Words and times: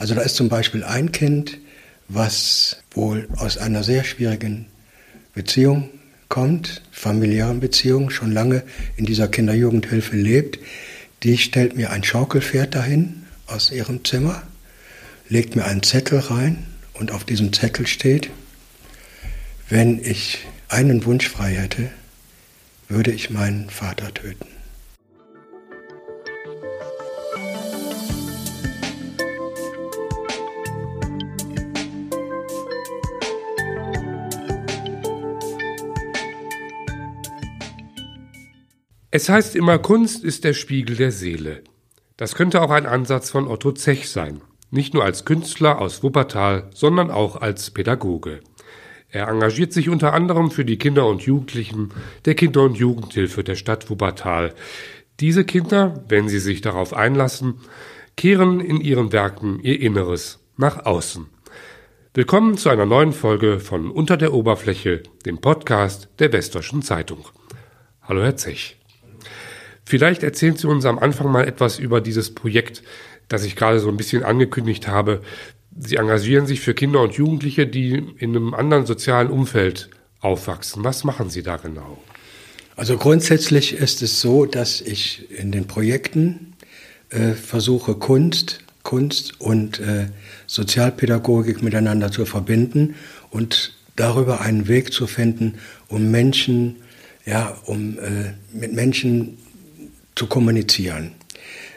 Also 0.00 0.14
da 0.14 0.22
ist 0.22 0.36
zum 0.36 0.48
Beispiel 0.48 0.82
ein 0.82 1.12
Kind, 1.12 1.58
was 2.08 2.78
wohl 2.92 3.28
aus 3.36 3.58
einer 3.58 3.84
sehr 3.84 4.02
schwierigen 4.02 4.64
Beziehung 5.34 5.90
kommt, 6.30 6.80
familiären 6.90 7.60
Beziehung, 7.60 8.08
schon 8.08 8.32
lange 8.32 8.62
in 8.96 9.04
dieser 9.04 9.28
Kinderjugendhilfe 9.28 10.16
lebt. 10.16 10.58
Die 11.22 11.36
stellt 11.36 11.76
mir 11.76 11.90
ein 11.90 12.02
Schaukelpferd 12.02 12.74
dahin 12.76 13.26
aus 13.46 13.70
ihrem 13.70 14.02
Zimmer, 14.02 14.42
legt 15.28 15.54
mir 15.54 15.66
einen 15.66 15.82
Zettel 15.82 16.20
rein 16.20 16.64
und 16.94 17.12
auf 17.12 17.24
diesem 17.24 17.52
Zettel 17.52 17.86
steht, 17.86 18.30
wenn 19.68 20.02
ich 20.02 20.46
einen 20.68 21.04
Wunsch 21.04 21.28
frei 21.28 21.52
hätte, 21.52 21.90
würde 22.88 23.12
ich 23.12 23.28
meinen 23.28 23.68
Vater 23.68 24.14
töten. 24.14 24.59
Es 39.12 39.28
heißt 39.28 39.56
immer, 39.56 39.78
Kunst 39.78 40.22
ist 40.22 40.44
der 40.44 40.54
Spiegel 40.54 40.94
der 40.94 41.10
Seele. 41.10 41.64
Das 42.16 42.36
könnte 42.36 42.62
auch 42.62 42.70
ein 42.70 42.86
Ansatz 42.86 43.28
von 43.30 43.48
Otto 43.48 43.72
Zech 43.72 44.08
sein. 44.08 44.40
Nicht 44.70 44.94
nur 44.94 45.02
als 45.04 45.24
Künstler 45.24 45.80
aus 45.80 46.04
Wuppertal, 46.04 46.70
sondern 46.72 47.10
auch 47.10 47.34
als 47.34 47.72
Pädagoge. 47.72 48.38
Er 49.08 49.26
engagiert 49.26 49.72
sich 49.72 49.88
unter 49.88 50.12
anderem 50.12 50.52
für 50.52 50.64
die 50.64 50.78
Kinder 50.78 51.08
und 51.08 51.22
Jugendlichen 51.22 51.88
der 52.24 52.36
Kinder- 52.36 52.62
und 52.62 52.76
Jugendhilfe 52.76 53.42
der 53.42 53.56
Stadt 53.56 53.90
Wuppertal. 53.90 54.54
Diese 55.18 55.44
Kinder, 55.44 56.04
wenn 56.08 56.28
sie 56.28 56.38
sich 56.38 56.60
darauf 56.60 56.94
einlassen, 56.94 57.54
kehren 58.16 58.60
in 58.60 58.80
ihren 58.80 59.12
Werken 59.12 59.58
ihr 59.60 59.80
Inneres 59.80 60.38
nach 60.56 60.86
außen. 60.86 61.26
Willkommen 62.14 62.56
zu 62.56 62.68
einer 62.68 62.86
neuen 62.86 63.12
Folge 63.12 63.58
von 63.58 63.90
Unter 63.90 64.16
der 64.16 64.32
Oberfläche, 64.32 65.02
dem 65.26 65.40
Podcast 65.40 66.08
der 66.20 66.32
Westdeutschen 66.32 66.82
Zeitung. 66.82 67.26
Hallo 68.02 68.22
Herr 68.22 68.36
Zech. 68.36 68.79
Vielleicht 69.90 70.22
erzählen 70.22 70.54
Sie 70.54 70.68
uns 70.68 70.84
am 70.84 71.00
Anfang 71.00 71.32
mal 71.32 71.48
etwas 71.48 71.80
über 71.80 72.00
dieses 72.00 72.32
Projekt, 72.32 72.84
das 73.26 73.42
ich 73.42 73.56
gerade 73.56 73.80
so 73.80 73.88
ein 73.88 73.96
bisschen 73.96 74.22
angekündigt 74.22 74.86
habe. 74.86 75.20
Sie 75.76 75.96
engagieren 75.96 76.46
sich 76.46 76.60
für 76.60 76.74
Kinder 76.74 77.02
und 77.02 77.14
Jugendliche, 77.14 77.66
die 77.66 77.94
in 78.18 78.36
einem 78.36 78.54
anderen 78.54 78.86
sozialen 78.86 79.30
Umfeld 79.30 79.90
aufwachsen. 80.20 80.84
Was 80.84 81.02
machen 81.02 81.28
Sie 81.28 81.42
da 81.42 81.56
genau? 81.56 81.98
Also 82.76 82.98
grundsätzlich 82.98 83.72
ist 83.72 84.00
es 84.00 84.20
so, 84.20 84.46
dass 84.46 84.80
ich 84.80 85.28
in 85.28 85.50
den 85.50 85.66
Projekten 85.66 86.52
äh, 87.08 87.32
versuche, 87.32 87.96
Kunst, 87.96 88.60
Kunst 88.84 89.40
und 89.40 89.80
äh, 89.80 90.06
Sozialpädagogik 90.46 91.64
miteinander 91.64 92.12
zu 92.12 92.26
verbinden 92.26 92.94
und 93.30 93.74
darüber 93.96 94.40
einen 94.40 94.68
Weg 94.68 94.92
zu 94.92 95.08
finden, 95.08 95.54
um 95.88 96.12
Menschen, 96.12 96.76
ja, 97.26 97.58
um 97.66 97.98
äh, 97.98 98.34
mit 98.52 98.72
Menschen 98.72 99.36
zu 100.20 100.26
kommunizieren. 100.26 101.12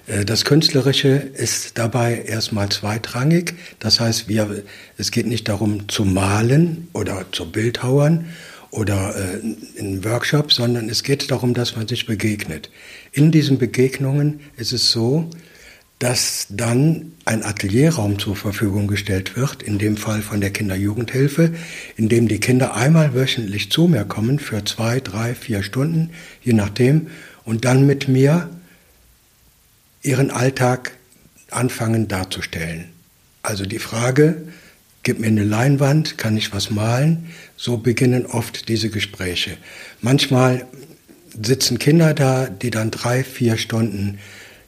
Äh, 0.05 0.25
das 0.25 0.43
Künstlerische 0.43 1.07
ist 1.07 1.77
dabei 1.77 2.23
erstmal 2.27 2.67
zweitrangig. 2.67 3.53
Das 3.79 4.01
heißt, 4.01 4.27
wir, 4.27 4.63
es 4.97 5.11
geht 5.11 5.27
nicht 5.27 5.47
darum 5.47 5.87
zu 5.87 6.03
malen 6.03 6.89
oder 6.91 7.25
zu 7.31 7.49
Bildhauern 7.49 8.25
oder 8.69 9.15
äh, 9.15 9.79
in 9.79 10.03
Workshops, 10.03 10.55
sondern 10.55 10.89
es 10.89 11.03
geht 11.03 11.31
darum, 11.31 11.53
dass 11.53 11.77
man 11.77 11.87
sich 11.87 12.05
begegnet. 12.05 12.69
In 13.13 13.31
diesen 13.31 13.59
Begegnungen 13.59 14.41
ist 14.57 14.73
es 14.73 14.91
so, 14.91 15.29
dass 15.99 16.47
dann 16.49 17.13
ein 17.23 17.43
Atelierraum 17.43 18.19
zur 18.19 18.35
Verfügung 18.35 18.87
gestellt 18.87 19.37
wird, 19.37 19.63
in 19.63 19.77
dem 19.77 19.95
Fall 19.95 20.21
von 20.21 20.41
der 20.41 20.51
Kinderjugendhilfe, 20.51 21.53
in 21.95 22.09
dem 22.09 22.27
die 22.27 22.41
Kinder 22.41 22.75
einmal 22.75 23.13
wöchentlich 23.13 23.71
zu 23.71 23.87
mir 23.87 24.03
kommen 24.03 24.37
für 24.37 24.65
zwei, 24.65 24.99
drei, 24.99 25.33
vier 25.33 25.63
Stunden, 25.63 26.09
je 26.41 26.51
nachdem, 26.51 27.07
und 27.45 27.65
dann 27.65 27.85
mit 27.85 28.07
mir 28.07 28.49
ihren 30.01 30.31
Alltag 30.31 30.91
anfangen 31.51 32.07
darzustellen. 32.07 32.89
Also 33.41 33.65
die 33.65 33.79
Frage, 33.79 34.43
gib 35.03 35.19
mir 35.19 35.27
eine 35.27 35.43
Leinwand, 35.43 36.17
kann 36.17 36.37
ich 36.37 36.53
was 36.53 36.69
malen? 36.69 37.29
So 37.57 37.77
beginnen 37.77 38.25
oft 38.25 38.69
diese 38.69 38.89
Gespräche. 38.89 39.57
Manchmal 40.01 40.65
sitzen 41.41 41.79
Kinder 41.79 42.13
da, 42.13 42.47
die 42.47 42.69
dann 42.69 42.91
drei, 42.91 43.23
vier 43.23 43.57
Stunden 43.57 44.19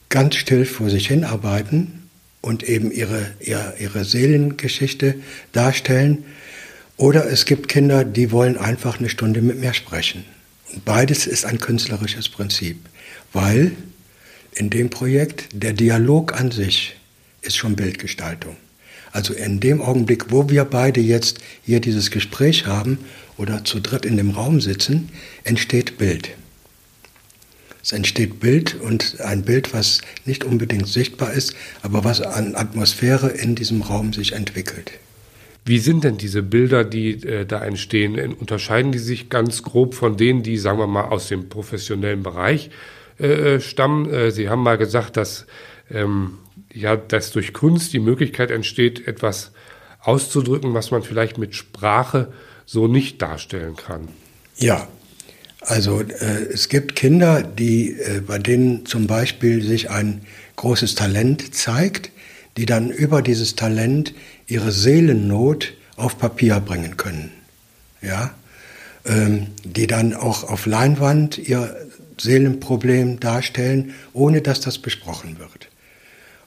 ganz 0.08 0.36
still 0.36 0.64
vor 0.64 0.90
sich 0.90 1.08
hinarbeiten 1.08 2.08
und 2.40 2.62
eben 2.62 2.90
ihre, 2.90 3.32
ihre, 3.40 3.74
ihre 3.78 4.04
Seelengeschichte 4.04 5.16
darstellen. 5.52 6.24
Oder 6.96 7.30
es 7.30 7.44
gibt 7.44 7.68
Kinder, 7.68 8.04
die 8.04 8.30
wollen 8.30 8.56
einfach 8.56 8.98
eine 8.98 9.08
Stunde 9.08 9.42
mit 9.42 9.58
mir 9.58 9.74
sprechen. 9.74 10.24
Beides 10.84 11.26
ist 11.26 11.44
ein 11.44 11.58
künstlerisches 11.58 12.28
Prinzip, 12.28 12.78
weil 13.32 13.72
in 14.54 14.70
dem 14.70 14.90
Projekt 14.90 15.48
der 15.52 15.72
Dialog 15.72 16.38
an 16.38 16.50
sich 16.50 16.96
ist 17.42 17.56
schon 17.56 17.76
Bildgestaltung. 17.76 18.56
Also 19.12 19.32
in 19.32 19.60
dem 19.60 19.80
Augenblick, 19.80 20.30
wo 20.30 20.50
wir 20.50 20.64
beide 20.64 21.00
jetzt 21.00 21.38
hier 21.64 21.80
dieses 21.80 22.10
Gespräch 22.10 22.66
haben 22.66 22.98
oder 23.36 23.64
zu 23.64 23.80
dritt 23.80 24.04
in 24.04 24.16
dem 24.16 24.30
Raum 24.30 24.60
sitzen, 24.60 25.10
entsteht 25.44 25.98
Bild. 25.98 26.30
Es 27.82 27.92
entsteht 27.92 28.40
Bild 28.40 28.74
und 28.74 29.20
ein 29.20 29.42
Bild, 29.42 29.72
was 29.72 30.00
nicht 30.24 30.42
unbedingt 30.42 30.88
sichtbar 30.88 31.32
ist, 31.32 31.54
aber 31.82 32.02
was 32.02 32.20
an 32.20 32.56
Atmosphäre 32.56 33.28
in 33.28 33.54
diesem 33.54 33.82
Raum 33.82 34.12
sich 34.12 34.32
entwickelt. 34.32 34.90
Wie 35.66 35.80
sind 35.80 36.04
denn 36.04 36.16
diese 36.16 36.44
Bilder, 36.44 36.84
die 36.84 37.24
äh, 37.24 37.44
da 37.44 37.62
entstehen? 37.64 38.34
Unterscheiden 38.34 38.92
die 38.92 39.00
sich 39.00 39.28
ganz 39.28 39.64
grob 39.64 39.94
von 39.94 40.16
denen, 40.16 40.44
die, 40.44 40.58
sagen 40.58 40.78
wir 40.78 40.86
mal, 40.86 41.06
aus 41.06 41.26
dem 41.26 41.48
professionellen 41.48 42.22
Bereich 42.22 42.70
äh, 43.18 43.56
äh 43.56 43.60
stammen? 43.60 44.08
Äh, 44.08 44.30
Sie 44.30 44.48
haben 44.48 44.62
mal 44.62 44.78
gesagt, 44.78 45.16
dass, 45.16 45.44
ähm, 45.90 46.38
ja, 46.72 46.94
dass 46.94 47.32
durch 47.32 47.52
Kunst 47.52 47.92
die 47.92 47.98
Möglichkeit 47.98 48.52
entsteht, 48.52 49.08
etwas 49.08 49.50
auszudrücken, 50.00 50.72
was 50.72 50.92
man 50.92 51.02
vielleicht 51.02 51.36
mit 51.36 51.56
Sprache 51.56 52.32
so 52.64 52.86
nicht 52.86 53.20
darstellen 53.20 53.74
kann. 53.74 54.06
Ja, 54.58 54.86
also 55.62 56.00
äh, 56.00 56.44
es 56.52 56.68
gibt 56.68 56.94
Kinder, 56.94 57.42
die, 57.42 57.90
äh, 57.90 58.20
bei 58.24 58.38
denen 58.38 58.86
zum 58.86 59.08
Beispiel 59.08 59.64
sich 59.64 59.90
ein 59.90 60.22
großes 60.54 60.94
Talent 60.94 61.56
zeigt, 61.56 62.12
die 62.56 62.66
dann 62.66 62.90
über 62.90 63.20
dieses 63.20 63.56
Talent 63.56 64.14
ihre 64.46 64.72
Seelennot 64.72 65.74
auf 65.96 66.18
Papier 66.18 66.60
bringen 66.60 66.96
können. 66.96 67.30
Ja? 68.02 68.34
Ähm, 69.04 69.48
die 69.64 69.86
dann 69.86 70.14
auch 70.14 70.44
auf 70.44 70.66
Leinwand 70.66 71.38
ihr 71.38 71.76
Seelenproblem 72.18 73.20
darstellen, 73.20 73.94
ohne 74.12 74.40
dass 74.42 74.60
das 74.60 74.78
besprochen 74.78 75.38
wird. 75.38 75.68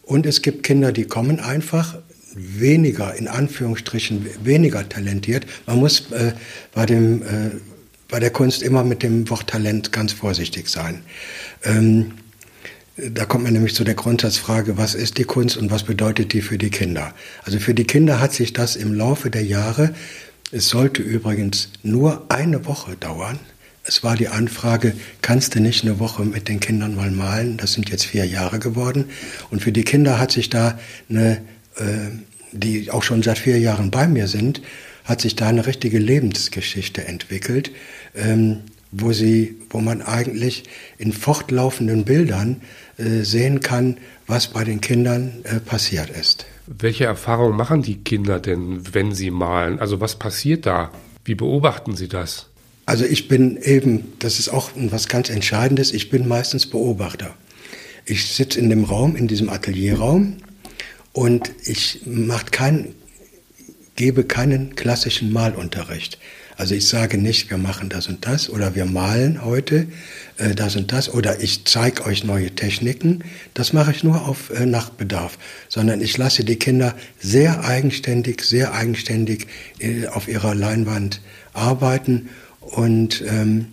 Und 0.03 0.25
es 0.25 0.41
gibt 0.41 0.63
Kinder, 0.63 0.91
die 0.91 1.05
kommen 1.05 1.39
einfach 1.39 1.97
weniger, 2.33 3.15
in 3.15 3.27
Anführungsstrichen, 3.27 4.25
weniger 4.43 4.87
talentiert. 4.87 5.45
Man 5.67 5.79
muss 5.79 6.11
äh, 6.11 6.33
bei, 6.73 6.85
dem, 6.85 7.21
äh, 7.21 7.51
bei 8.07 8.19
der 8.19 8.31
Kunst 8.31 8.63
immer 8.63 8.83
mit 8.83 9.03
dem 9.03 9.29
Wort 9.29 9.47
Talent 9.47 9.91
ganz 9.91 10.13
vorsichtig 10.13 10.69
sein. 10.69 11.03
Ähm, 11.63 12.13
da 13.11 13.25
kommt 13.25 13.43
man 13.43 13.53
nämlich 13.53 13.75
zu 13.75 13.83
der 13.83 13.95
Grundsatzfrage, 13.95 14.77
was 14.77 14.95
ist 14.95 15.17
die 15.17 15.23
Kunst 15.23 15.57
und 15.57 15.71
was 15.71 15.83
bedeutet 15.83 16.33
die 16.33 16.41
für 16.41 16.57
die 16.57 16.69
Kinder? 16.69 17.13
Also 17.43 17.59
für 17.59 17.73
die 17.73 17.85
Kinder 17.85 18.19
hat 18.19 18.33
sich 18.33 18.53
das 18.53 18.75
im 18.75 18.93
Laufe 18.93 19.29
der 19.29 19.43
Jahre, 19.43 19.93
es 20.51 20.69
sollte 20.69 21.03
übrigens 21.03 21.69
nur 21.83 22.25
eine 22.29 22.65
Woche 22.65 22.95
dauern. 22.95 23.39
Es 23.83 24.03
war 24.03 24.15
die 24.15 24.27
Anfrage, 24.27 24.93
kannst 25.21 25.55
du 25.55 25.59
nicht 25.59 25.83
eine 25.83 25.99
Woche 25.99 26.25
mit 26.25 26.47
den 26.47 26.59
Kindern 26.59 26.95
mal 26.95 27.11
malen? 27.11 27.57
Das 27.57 27.73
sind 27.73 27.89
jetzt 27.89 28.05
vier 28.05 28.25
Jahre 28.25 28.59
geworden. 28.59 29.05
Und 29.51 29.61
für 29.61 29.71
die 29.71 29.83
Kinder 29.83 30.19
hat 30.19 30.31
sich 30.31 30.49
da 30.49 30.79
eine, 31.09 31.41
äh, 31.77 32.09
die 32.51 32.89
auch 32.91 33.03
schon 33.03 33.21
seit 33.21 33.37
vier 33.37 33.59
Jahren 33.59 33.91
bei 33.91 34.07
mir 34.07 34.27
sind, 34.27 34.61
hat 35.05 35.21
sich 35.21 35.35
da 35.35 35.47
eine 35.47 35.65
richtige 35.65 35.99
Lebensgeschichte 35.99 37.05
entwickelt, 37.05 37.71
ähm, 38.15 38.61
wo 38.91 39.11
sie, 39.11 39.55
wo 39.69 39.79
man 39.79 40.01
eigentlich 40.01 40.63
in 40.97 41.13
fortlaufenden 41.13 42.05
Bildern 42.05 42.61
sehen 43.23 43.61
kann, 43.61 43.97
was 44.27 44.47
bei 44.47 44.63
den 44.63 44.81
Kindern 44.81 45.41
äh, 45.43 45.59
passiert 45.59 46.09
ist. 46.09 46.45
Welche 46.67 47.05
Erfahrungen 47.05 47.57
machen 47.57 47.81
die 47.81 47.97
Kinder 47.97 48.39
denn, 48.39 48.93
wenn 48.93 49.13
sie 49.13 49.31
malen? 49.31 49.79
Also 49.79 50.01
was 50.01 50.17
passiert 50.17 50.65
da? 50.65 50.91
Wie 51.25 51.35
beobachten 51.35 51.95
sie 51.95 52.07
das? 52.07 52.47
Also 52.85 53.05
ich 53.05 53.27
bin 53.27 53.57
eben, 53.57 54.13
das 54.19 54.39
ist 54.39 54.49
auch 54.49 54.71
was 54.75 55.07
ganz 55.07 55.29
Entscheidendes, 55.29 55.93
ich 55.93 56.09
bin 56.09 56.27
meistens 56.27 56.67
Beobachter. 56.67 57.35
Ich 58.05 58.33
sitze 58.33 58.59
in 58.59 58.69
dem 58.69 58.83
Raum, 58.83 59.15
in 59.15 59.27
diesem 59.27 59.49
Atelierraum 59.49 60.37
und 61.13 61.51
ich 61.65 62.01
mache 62.05 62.47
kein, 62.51 62.95
gebe 63.95 64.23
keinen 64.23 64.75
klassischen 64.75 65.31
Malunterricht. 65.31 66.17
Also 66.59 66.75
ich 66.75 66.89
sage 66.89 67.17
nicht, 67.17 67.49
wir 67.49 67.57
machen 67.57 67.87
das 67.87 68.07
und 68.07 68.25
das 68.25 68.49
oder 68.49 68.75
wir 68.75 68.83
malen 68.83 69.45
heute 69.45 69.87
äh, 70.35 70.55
das 70.55 70.75
und 70.75 70.91
das 70.91 71.07
oder 71.07 71.39
ich 71.39 71.63
zeige 71.63 72.05
euch 72.05 72.25
neue 72.25 72.51
Techniken. 72.51 73.23
Das 73.53 73.71
mache 73.71 73.91
ich 73.91 74.03
nur 74.03 74.27
auf 74.27 74.49
äh, 74.49 74.65
nach 74.65 74.89
Bedarf, 74.89 75.37
sondern 75.69 76.01
ich 76.01 76.17
lasse 76.17 76.43
die 76.43 76.57
Kinder 76.57 76.95
sehr 77.17 77.63
eigenständig, 77.63 78.41
sehr 78.41 78.73
eigenständig 78.73 79.47
äh, 79.79 80.07
auf 80.07 80.27
ihrer 80.27 80.53
Leinwand 80.53 81.21
arbeiten 81.53 82.27
und 82.59 83.23
ähm, 83.25 83.67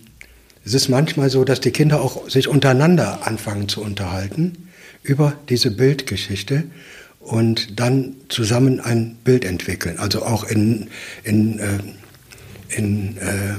es 0.63 0.73
ist 0.73 0.87
manchmal 0.87 1.29
so, 1.29 1.43
dass 1.43 1.59
die 1.59 1.71
Kinder 1.71 2.01
auch 2.01 2.29
sich 2.29 2.47
untereinander 2.47 3.27
anfangen 3.27 3.67
zu 3.67 3.81
unterhalten 3.81 4.69
über 5.03 5.33
diese 5.49 5.71
Bildgeschichte 5.71 6.63
und 7.19 7.81
dann 7.81 8.15
zusammen 8.29 8.79
ein 8.79 9.17
Bild 9.25 9.43
entwickeln. 9.43 9.99
Also 9.99 10.23
auch 10.23 10.45
in, 10.45 10.87
in, 11.25 11.59
äh, 11.59 11.79
in, 12.69 13.17
äh, 13.17 13.55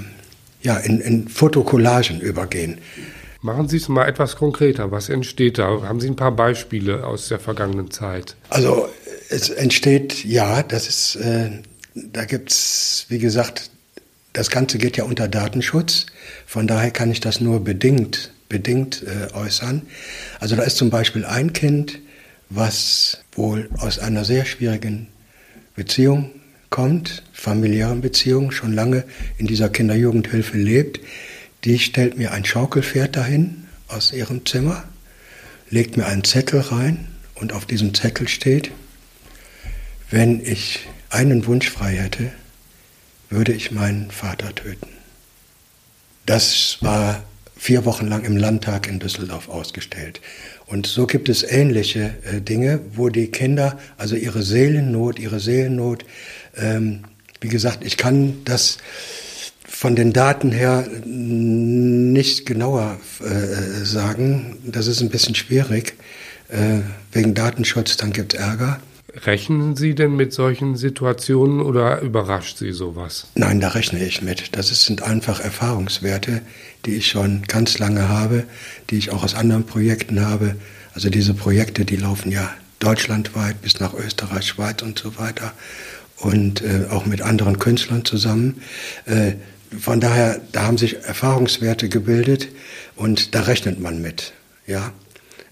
ja, 0.62 0.76
in, 0.76 1.00
in 1.00 1.28
Fotokollagen 1.28 2.20
übergehen. 2.20 2.78
Machen 3.40 3.69
Sie 3.69 3.76
es 3.76 3.88
mal 3.88 4.08
etwas 4.08 4.37
konkreter. 4.37 4.90
Was 4.90 5.08
entsteht 5.08 5.58
da? 5.58 5.82
Haben 5.82 6.00
Sie 6.00 6.08
ein 6.08 6.16
paar 6.16 6.32
Beispiele 6.32 7.06
aus 7.06 7.28
der 7.28 7.38
vergangenen 7.38 7.90
Zeit? 7.90 8.37
Also 8.50 8.88
es 9.31 9.50
entsteht, 9.50 10.25
ja, 10.25 10.62
das 10.62 10.88
ist, 10.88 11.16
äh, 11.16 11.50
da 11.94 12.25
gibt 12.25 12.50
es, 12.50 13.06
wie 13.08 13.19
gesagt, 13.19 13.70
das 14.32 14.50
Ganze 14.50 14.78
geht 14.78 14.96
ja 14.96 15.05
unter 15.05 15.28
Datenschutz, 15.28 16.06
von 16.46 16.66
daher 16.66 16.90
kann 16.90 17.10
ich 17.10 17.20
das 17.20 17.40
nur 17.40 17.62
bedingt, 17.62 18.32
bedingt 18.49 19.02
äh, 19.02 19.32
äußern. 19.34 19.82
Also 20.40 20.56
da 20.56 20.62
ist 20.62 20.76
zum 20.76 20.90
Beispiel 20.90 21.25
ein 21.25 21.52
Kind, 21.52 22.00
was 22.50 23.19
wohl 23.32 23.69
aus 23.78 23.99
einer 23.99 24.25
sehr 24.25 24.44
schwierigen 24.44 25.08
Beziehung 25.76 26.31
kommt, 26.70 27.23
familiären 27.32 28.00
Beziehung, 28.00 28.50
schon 28.50 28.73
lange 28.73 29.05
in 29.37 29.47
dieser 29.47 29.69
Kinderjugendhilfe 29.69 30.56
lebt. 30.56 31.00
Die 31.65 31.79
stellt 31.79 32.19
mir 32.19 32.32
ein 32.32 32.44
Schaukelpferd 32.44 33.17
dahin 33.17 33.67
aus 33.88 34.12
ihrem 34.12 34.44
Zimmer, 34.47 34.85
legt 35.70 35.97
mir 35.97 36.06
einen 36.06 36.25
Zettel 36.25 36.61
rein 36.61 37.06
und 37.35 37.53
auf 37.53 37.67
diesem 37.67 37.94
Zettel 37.94 38.29
steht, 38.29 38.70
wenn 40.11 40.41
ich 40.44 40.87
einen 41.11 41.47
Wunsch 41.47 41.70
frei 41.70 41.97
hätte, 41.97 42.32
würde 43.31 43.53
ich 43.53 43.70
meinen 43.70 44.11
Vater 44.11 44.55
töten. 44.55 44.88
Das 46.26 46.79
war 46.81 47.23
vier 47.58 47.84
Wochen 47.84 48.06
lang 48.06 48.25
im 48.25 48.37
Landtag 48.37 48.87
in 48.87 49.00
Düsseldorf 49.00 49.49
ausgestellt. 49.49 50.20
Und 50.66 50.87
so 50.87 51.06
gibt 51.06 51.28
es 51.28 51.43
ähnliche 51.43 52.14
äh, 52.25 52.40
Dinge, 52.40 52.81
wo 52.94 53.08
die 53.08 53.26
Kinder, 53.26 53.78
also 53.96 54.16
ihre 54.16 54.43
Seelennot, 54.43 55.19
ihre 55.19 55.40
Seelennot, 55.40 56.05
ähm, 56.56 57.00
wie 57.40 57.49
gesagt, 57.49 57.84
ich 57.84 57.96
kann 57.96 58.44
das 58.44 58.78
von 59.66 59.94
den 59.96 60.12
Daten 60.12 60.50
her 60.50 60.88
nicht 61.05 62.46
genauer 62.46 62.99
äh, 63.20 63.84
sagen. 63.84 64.56
Das 64.64 64.87
ist 64.87 65.00
ein 65.00 65.10
bisschen 65.10 65.34
schwierig. 65.34 65.94
Äh, 66.49 66.81
wegen 67.12 67.34
Datenschutz, 67.34 67.96
dann 67.96 68.12
gibt 68.12 68.34
es 68.34 68.40
Ärger. 68.40 68.81
Rechnen 69.14 69.75
Sie 69.75 69.94
denn 69.94 70.16
mit 70.16 70.34
solchen 70.34 70.76
Situationen 70.76 71.60
oder 71.60 72.00
überrascht 72.02 72.58
Sie 72.58 72.72
sowas? 72.72 73.26
Nein, 73.34 73.58
da 73.60 73.69
rechne 73.69 74.05
ich 74.05 74.20
mit. 74.20 74.56
Das 74.56 74.69
sind 74.84 75.02
einfach 75.02 75.40
Erfahrungswerte, 75.40 76.43
die 76.84 76.96
ich 76.96 77.08
schon 77.08 77.43
ganz 77.49 77.78
lange 77.78 78.08
habe, 78.08 78.44
die 78.90 78.99
ich 78.99 79.10
auch 79.10 79.25
aus 79.25 79.34
anderen 79.34 79.64
Projekten 79.64 80.25
habe. 80.25 80.56
Also 80.93 81.08
diese 81.08 81.32
Projekte, 81.32 81.87
die 81.87 81.96
laufen 81.96 82.31
ja 82.31 82.50
deutschlandweit 82.81 83.62
bis 83.62 83.81
nach 83.81 83.94
Österreich, 83.94 84.46
Schweiz 84.46 84.82
und 84.82 84.99
so 84.99 85.19
weiter 85.19 85.52
und 86.19 86.62
äh, 86.62 86.87
auch 86.90 87.06
mit 87.06 87.22
anderen 87.22 87.58
Künstlern 87.58 88.05
zusammen. 88.05 88.60
Äh, 89.06 89.32
von 89.78 90.00
daher, 90.00 90.40
da 90.52 90.62
haben 90.62 90.78
sich 90.78 90.96
Erfahrungswerte 91.02 91.88
gebildet 91.88 92.49
und 92.96 93.34
da 93.34 93.43
rechnet 93.43 93.81
man 93.81 94.02
mit. 94.02 94.32
Ja, 94.66 94.93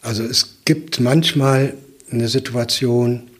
also 0.03 0.25
es 0.25 0.59
gibt 0.65 1.01
manchmal 1.01 1.75
eine 2.11 2.29
Situation, 2.29 3.31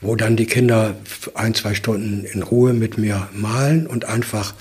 wo 0.00 0.16
dann 0.16 0.36
die 0.36 0.46
Kinder 0.46 0.96
ein, 1.34 1.54
zwei 1.54 1.74
Stunden 1.74 2.24
in 2.24 2.42
Ruhe 2.42 2.72
mit 2.72 2.98
mir 2.98 3.28
malen 3.32 3.86
und 3.86 4.06
einfach, 4.06 4.54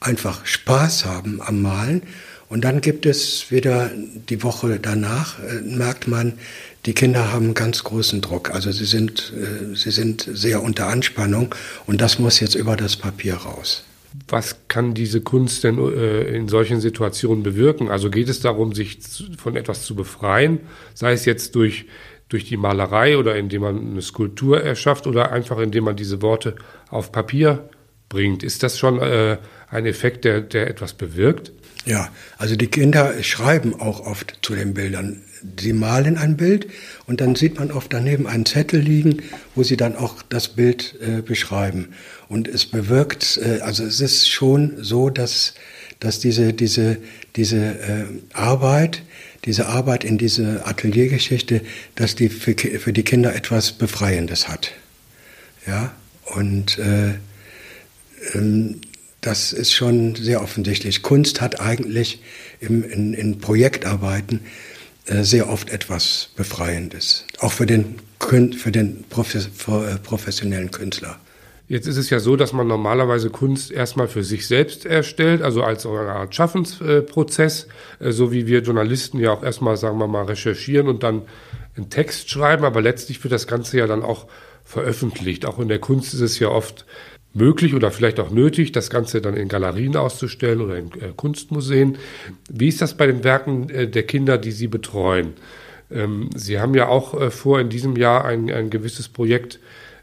einfach 0.00 0.46
Spaß 0.46 1.04
haben 1.04 1.40
am 1.42 1.62
Malen. 1.62 2.02
Und 2.48 2.64
dann 2.64 2.80
gibt 2.80 3.06
es 3.06 3.50
wieder 3.50 3.90
die 4.28 4.42
Woche 4.42 4.80
danach, 4.80 5.38
äh, 5.38 5.60
merkt 5.62 6.08
man, 6.08 6.32
die 6.86 6.94
Kinder 6.94 7.32
haben 7.32 7.54
ganz 7.54 7.84
großen 7.84 8.20
Druck. 8.22 8.50
Also 8.50 8.72
sie 8.72 8.86
sind, 8.86 9.32
äh, 9.36 9.76
sie 9.76 9.92
sind 9.92 10.28
sehr 10.32 10.62
unter 10.62 10.88
Anspannung 10.88 11.54
und 11.86 12.00
das 12.00 12.18
muss 12.18 12.40
jetzt 12.40 12.56
über 12.56 12.76
das 12.76 12.96
Papier 12.96 13.34
raus. 13.34 13.84
Was 14.26 14.56
kann 14.66 14.94
diese 14.94 15.20
Kunst 15.20 15.62
denn 15.62 15.78
äh, 15.78 16.22
in 16.22 16.48
solchen 16.48 16.80
Situationen 16.80 17.44
bewirken? 17.44 17.88
Also 17.88 18.10
geht 18.10 18.28
es 18.28 18.40
darum, 18.40 18.74
sich 18.74 18.98
von 19.38 19.54
etwas 19.54 19.84
zu 19.84 19.94
befreien, 19.94 20.58
sei 20.94 21.12
es 21.12 21.24
jetzt 21.24 21.54
durch 21.54 21.84
durch 22.30 22.44
die 22.44 22.56
Malerei 22.56 23.18
oder 23.18 23.36
indem 23.36 23.62
man 23.62 23.90
eine 23.90 24.02
Skulptur 24.02 24.62
erschafft 24.62 25.06
oder 25.06 25.32
einfach 25.32 25.58
indem 25.58 25.84
man 25.84 25.96
diese 25.96 26.22
Worte 26.22 26.54
auf 26.88 27.12
Papier 27.12 27.68
bringt. 28.08 28.42
Ist 28.42 28.62
das 28.62 28.78
schon 28.78 29.00
äh, 29.00 29.36
ein 29.68 29.84
Effekt, 29.84 30.24
der, 30.24 30.40
der 30.40 30.68
etwas 30.68 30.94
bewirkt? 30.94 31.52
Ja, 31.86 32.10
also 32.38 32.56
die 32.56 32.66
Kinder 32.66 33.22
schreiben 33.22 33.80
auch 33.80 34.06
oft 34.06 34.38
zu 34.42 34.54
den 34.54 34.74
Bildern. 34.74 35.22
Sie 35.58 35.72
malen 35.72 36.18
ein 36.18 36.36
Bild 36.36 36.68
und 37.06 37.20
dann 37.20 37.34
sieht 37.34 37.58
man 37.58 37.70
oft 37.70 37.92
daneben 37.92 38.26
einen 38.26 38.44
Zettel 38.44 38.80
liegen, 38.80 39.22
wo 39.54 39.62
sie 39.62 39.76
dann 39.78 39.96
auch 39.96 40.22
das 40.28 40.48
Bild 40.48 40.96
äh, 41.00 41.22
beschreiben. 41.22 41.88
Und 42.28 42.46
es 42.46 42.66
bewirkt, 42.66 43.40
äh, 43.42 43.60
also 43.60 43.84
es 43.84 44.00
ist 44.00 44.28
schon 44.28 44.74
so, 44.78 45.08
dass, 45.08 45.54
dass 45.98 46.20
diese, 46.20 46.52
diese, 46.52 46.98
diese 47.36 47.56
äh, 47.56 48.04
Arbeit 48.34 49.02
diese 49.44 49.66
Arbeit 49.66 50.04
in 50.04 50.18
diese 50.18 50.66
Ateliergeschichte, 50.66 51.62
dass 51.94 52.14
die 52.14 52.28
für, 52.28 52.54
für 52.54 52.92
die 52.92 53.02
Kinder 53.02 53.34
etwas 53.34 53.72
Befreiendes 53.72 54.48
hat. 54.48 54.72
Ja, 55.66 55.92
und 56.24 56.78
äh, 56.78 57.14
ähm, 58.34 58.80
das 59.20 59.52
ist 59.52 59.72
schon 59.72 60.14
sehr 60.14 60.42
offensichtlich. 60.42 61.02
Kunst 61.02 61.40
hat 61.40 61.60
eigentlich 61.60 62.22
im, 62.60 62.82
in, 62.82 63.14
in 63.14 63.38
Projektarbeiten 63.38 64.40
äh, 65.06 65.22
sehr 65.22 65.50
oft 65.50 65.70
etwas 65.70 66.30
Befreiendes, 66.36 67.24
auch 67.38 67.52
für 67.52 67.66
den, 67.66 67.96
für 68.18 68.72
den 68.72 69.04
äh, 69.04 69.98
professionellen 70.02 70.70
Künstler. 70.70 71.18
Jetzt 71.70 71.86
ist 71.86 71.98
es 71.98 72.10
ja 72.10 72.18
so, 72.18 72.34
dass 72.34 72.52
man 72.52 72.66
normalerweise 72.66 73.30
Kunst 73.30 73.70
erstmal 73.70 74.08
für 74.08 74.24
sich 74.24 74.48
selbst 74.48 74.86
erstellt, 74.86 75.40
also 75.40 75.62
als 75.62 75.86
eine 75.86 76.10
Art 76.10 76.34
Schaffensprozess, 76.34 77.68
äh, 78.00 78.10
so 78.10 78.32
wie 78.32 78.48
wir 78.48 78.62
Journalisten 78.62 79.20
ja 79.20 79.30
auch 79.30 79.44
erstmal, 79.44 79.76
sagen 79.76 79.98
wir 79.98 80.08
mal, 80.08 80.24
recherchieren 80.24 80.88
und 80.88 81.04
dann 81.04 81.22
einen 81.76 81.88
Text 81.88 82.28
schreiben, 82.28 82.64
aber 82.64 82.82
letztlich 82.82 83.22
wird 83.22 83.32
das 83.32 83.46
Ganze 83.46 83.78
ja 83.78 83.86
dann 83.86 84.02
auch 84.02 84.26
veröffentlicht. 84.64 85.46
Auch 85.46 85.60
in 85.60 85.68
der 85.68 85.78
Kunst 85.78 86.12
ist 86.12 86.22
es 86.22 86.40
ja 86.40 86.48
oft 86.48 86.86
möglich 87.34 87.72
oder 87.72 87.92
vielleicht 87.92 88.18
auch 88.18 88.30
nötig, 88.30 88.72
das 88.72 88.90
Ganze 88.90 89.20
dann 89.20 89.36
in 89.36 89.46
Galerien 89.46 89.94
auszustellen 89.94 90.62
oder 90.62 90.76
in 90.76 90.86
äh, 91.00 91.12
Kunstmuseen. 91.14 91.98
Wie 92.50 92.66
ist 92.66 92.82
das 92.82 92.96
bei 92.96 93.06
den 93.06 93.22
Werken 93.22 93.70
äh, 93.70 93.86
der 93.86 94.02
Kinder, 94.02 94.38
die 94.38 94.50
Sie 94.50 94.66
betreuen? 94.66 95.34
Ähm, 95.88 96.30
Sie 96.34 96.58
haben 96.58 96.74
ja 96.74 96.88
auch 96.88 97.30
vor, 97.30 97.60
in 97.60 97.68
diesem 97.68 97.94
Jahr 97.94 98.24
ein, 98.24 98.50
ein 98.50 98.70
gewisses 98.70 99.08
Projekt 99.08 99.60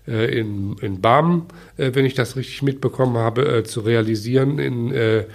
äh, 0.07 0.39
in, 0.39 0.77
in 0.81 1.01
Barmen, 1.01 1.43
äh, 1.77 1.91
wenn 1.93 2.05
ich 2.05 2.13
das 2.13 2.35
richtig 2.35 2.61
mitbekommen 2.61 3.17
habe, 3.17 3.57
äh, 3.59 3.63
zu 3.63 3.81
realisieren, 3.81 4.59
in, 4.59 5.25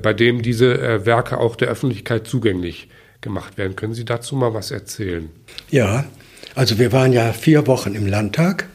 bei 0.00 0.12
dem 0.12 0.42
diese 0.42 1.04
Werke 1.06 1.38
auch 1.38 1.56
der 1.56 1.66
Öffentlichkeit 1.66 2.28
zugänglich 2.28 2.88
gemacht 3.20 3.58
werden. 3.58 3.74
Können 3.74 3.94
Sie 3.94 4.04
dazu 4.04 4.36
mal 4.36 4.54
was 4.54 4.70
erzählen? 4.70 5.28
Ja, 5.70 6.04
also 6.54 6.78
wir 6.78 6.92
waren 6.92 7.12
ja 7.12 7.32
vier 7.32 7.66
Wochen 7.66 7.96
im 7.96 8.06
Landtag. 8.06 8.68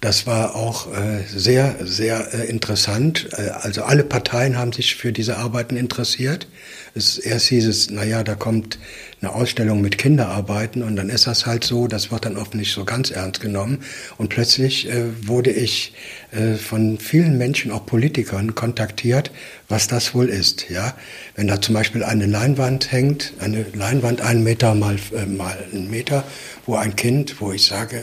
Das 0.00 0.26
war 0.26 0.56
auch 0.56 0.90
äh, 0.94 1.24
sehr, 1.26 1.76
sehr 1.80 2.32
äh, 2.32 2.48
interessant. 2.48 3.28
Äh, 3.36 3.50
also 3.50 3.82
alle 3.82 4.02
Parteien 4.02 4.56
haben 4.56 4.72
sich 4.72 4.96
für 4.96 5.12
diese 5.12 5.36
Arbeiten 5.36 5.76
interessiert. 5.76 6.48
Es, 6.94 7.18
erst 7.18 7.48
hieß 7.48 7.66
es, 7.66 7.90
naja, 7.90 8.24
da 8.24 8.34
kommt 8.34 8.78
eine 9.20 9.34
Ausstellung 9.34 9.82
mit 9.82 9.98
Kinderarbeiten 9.98 10.82
und 10.82 10.96
dann 10.96 11.10
ist 11.10 11.26
das 11.26 11.44
halt 11.44 11.64
so, 11.64 11.86
das 11.86 12.10
wird 12.10 12.24
dann 12.24 12.38
oft 12.38 12.54
nicht 12.54 12.72
so 12.72 12.86
ganz 12.86 13.10
ernst 13.10 13.42
genommen. 13.42 13.82
Und 14.16 14.30
plötzlich 14.30 14.88
äh, 14.88 15.04
wurde 15.28 15.50
ich 15.50 15.92
äh, 16.32 16.54
von 16.54 16.98
vielen 16.98 17.36
Menschen, 17.36 17.70
auch 17.70 17.84
Politikern, 17.84 18.54
kontaktiert, 18.54 19.30
was 19.68 19.86
das 19.86 20.14
wohl 20.14 20.30
ist. 20.30 20.70
Ja? 20.70 20.94
Wenn 21.36 21.46
da 21.46 21.60
zum 21.60 21.74
Beispiel 21.74 22.04
eine 22.04 22.24
Leinwand 22.24 22.90
hängt, 22.90 23.34
eine 23.38 23.66
Leinwand 23.74 24.22
einen 24.22 24.44
Meter 24.44 24.74
mal, 24.74 24.96
äh, 25.14 25.26
mal 25.26 25.58
einen 25.70 25.90
Meter, 25.90 26.24
wo 26.64 26.76
ein 26.76 26.96
Kind, 26.96 27.42
wo 27.42 27.52
ich 27.52 27.66
sage, 27.66 28.02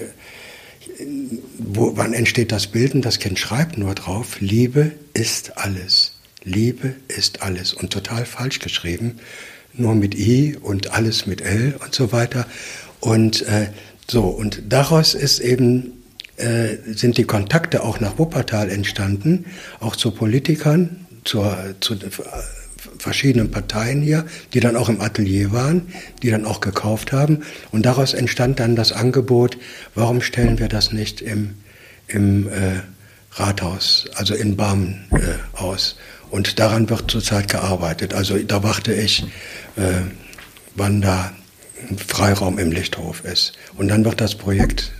wo, 1.57 1.95
wann 1.95 2.13
entsteht 2.13 2.51
das 2.51 2.67
Bild 2.67 2.93
und 2.93 3.03
das 3.03 3.19
Kind 3.19 3.39
schreibt 3.39 3.77
nur 3.77 3.95
drauf, 3.95 4.39
Liebe 4.39 4.91
ist 5.13 5.57
alles. 5.57 6.13
Liebe 6.43 6.95
ist 7.07 7.41
alles 7.41 7.73
und 7.73 7.91
total 7.91 8.25
falsch 8.25 8.59
geschrieben, 8.59 9.19
nur 9.73 9.95
mit 9.95 10.15
I 10.15 10.57
und 10.61 10.91
alles 10.91 11.25
mit 11.27 11.41
L 11.41 11.75
und 11.83 11.93
so 11.93 12.11
weiter. 12.11 12.45
Und 12.99 13.41
äh, 13.43 13.67
so, 14.09 14.23
und 14.23 14.61
daraus 14.69 15.13
ist 15.13 15.39
eben 15.39 15.93
äh, 16.37 16.77
sind 16.93 17.17
die 17.17 17.25
Kontakte 17.25 17.83
auch 17.83 17.99
nach 17.99 18.17
Wuppertal 18.17 18.69
entstanden, 18.69 19.45
auch 19.79 19.95
zu 19.95 20.11
Politikern, 20.11 21.07
zur, 21.23 21.75
zu 21.79 21.95
verschiedenen 23.07 23.51
Parteien 23.51 24.01
hier, 24.01 24.25
die 24.51 24.59
dann 24.59 24.75
auch 24.75 24.89
im 24.89 24.99
Atelier 24.99 25.53
waren, 25.53 25.93
die 26.21 26.29
dann 26.29 26.43
auch 26.43 26.59
gekauft 26.59 27.13
haben. 27.13 27.43
Und 27.71 27.85
daraus 27.85 28.13
entstand 28.13 28.59
dann 28.59 28.75
das 28.75 28.91
Angebot, 28.91 29.57
warum 29.95 30.19
stellen 30.19 30.59
wir 30.59 30.67
das 30.67 30.91
nicht 30.91 31.21
im, 31.21 31.55
im 32.09 32.49
äh, 32.49 32.81
Rathaus, 33.31 34.09
also 34.15 34.35
in 34.35 34.57
Barmen 34.57 35.05
äh, 35.11 35.57
aus. 35.57 35.95
Und 36.31 36.59
daran 36.59 36.89
wird 36.89 37.09
zurzeit 37.09 37.47
gearbeitet. 37.49 38.13
Also 38.13 38.37
da 38.39 38.61
warte 38.61 38.93
ich, 38.93 39.23
äh, 39.77 40.01
wann 40.75 40.99
da 40.99 41.31
Freiraum 42.05 42.59
im 42.59 42.73
Lichthof 42.73 43.23
ist. 43.23 43.53
Und 43.77 43.87
dann 43.87 44.03
wird 44.03 44.19
das 44.19 44.35
Projekt 44.35 44.91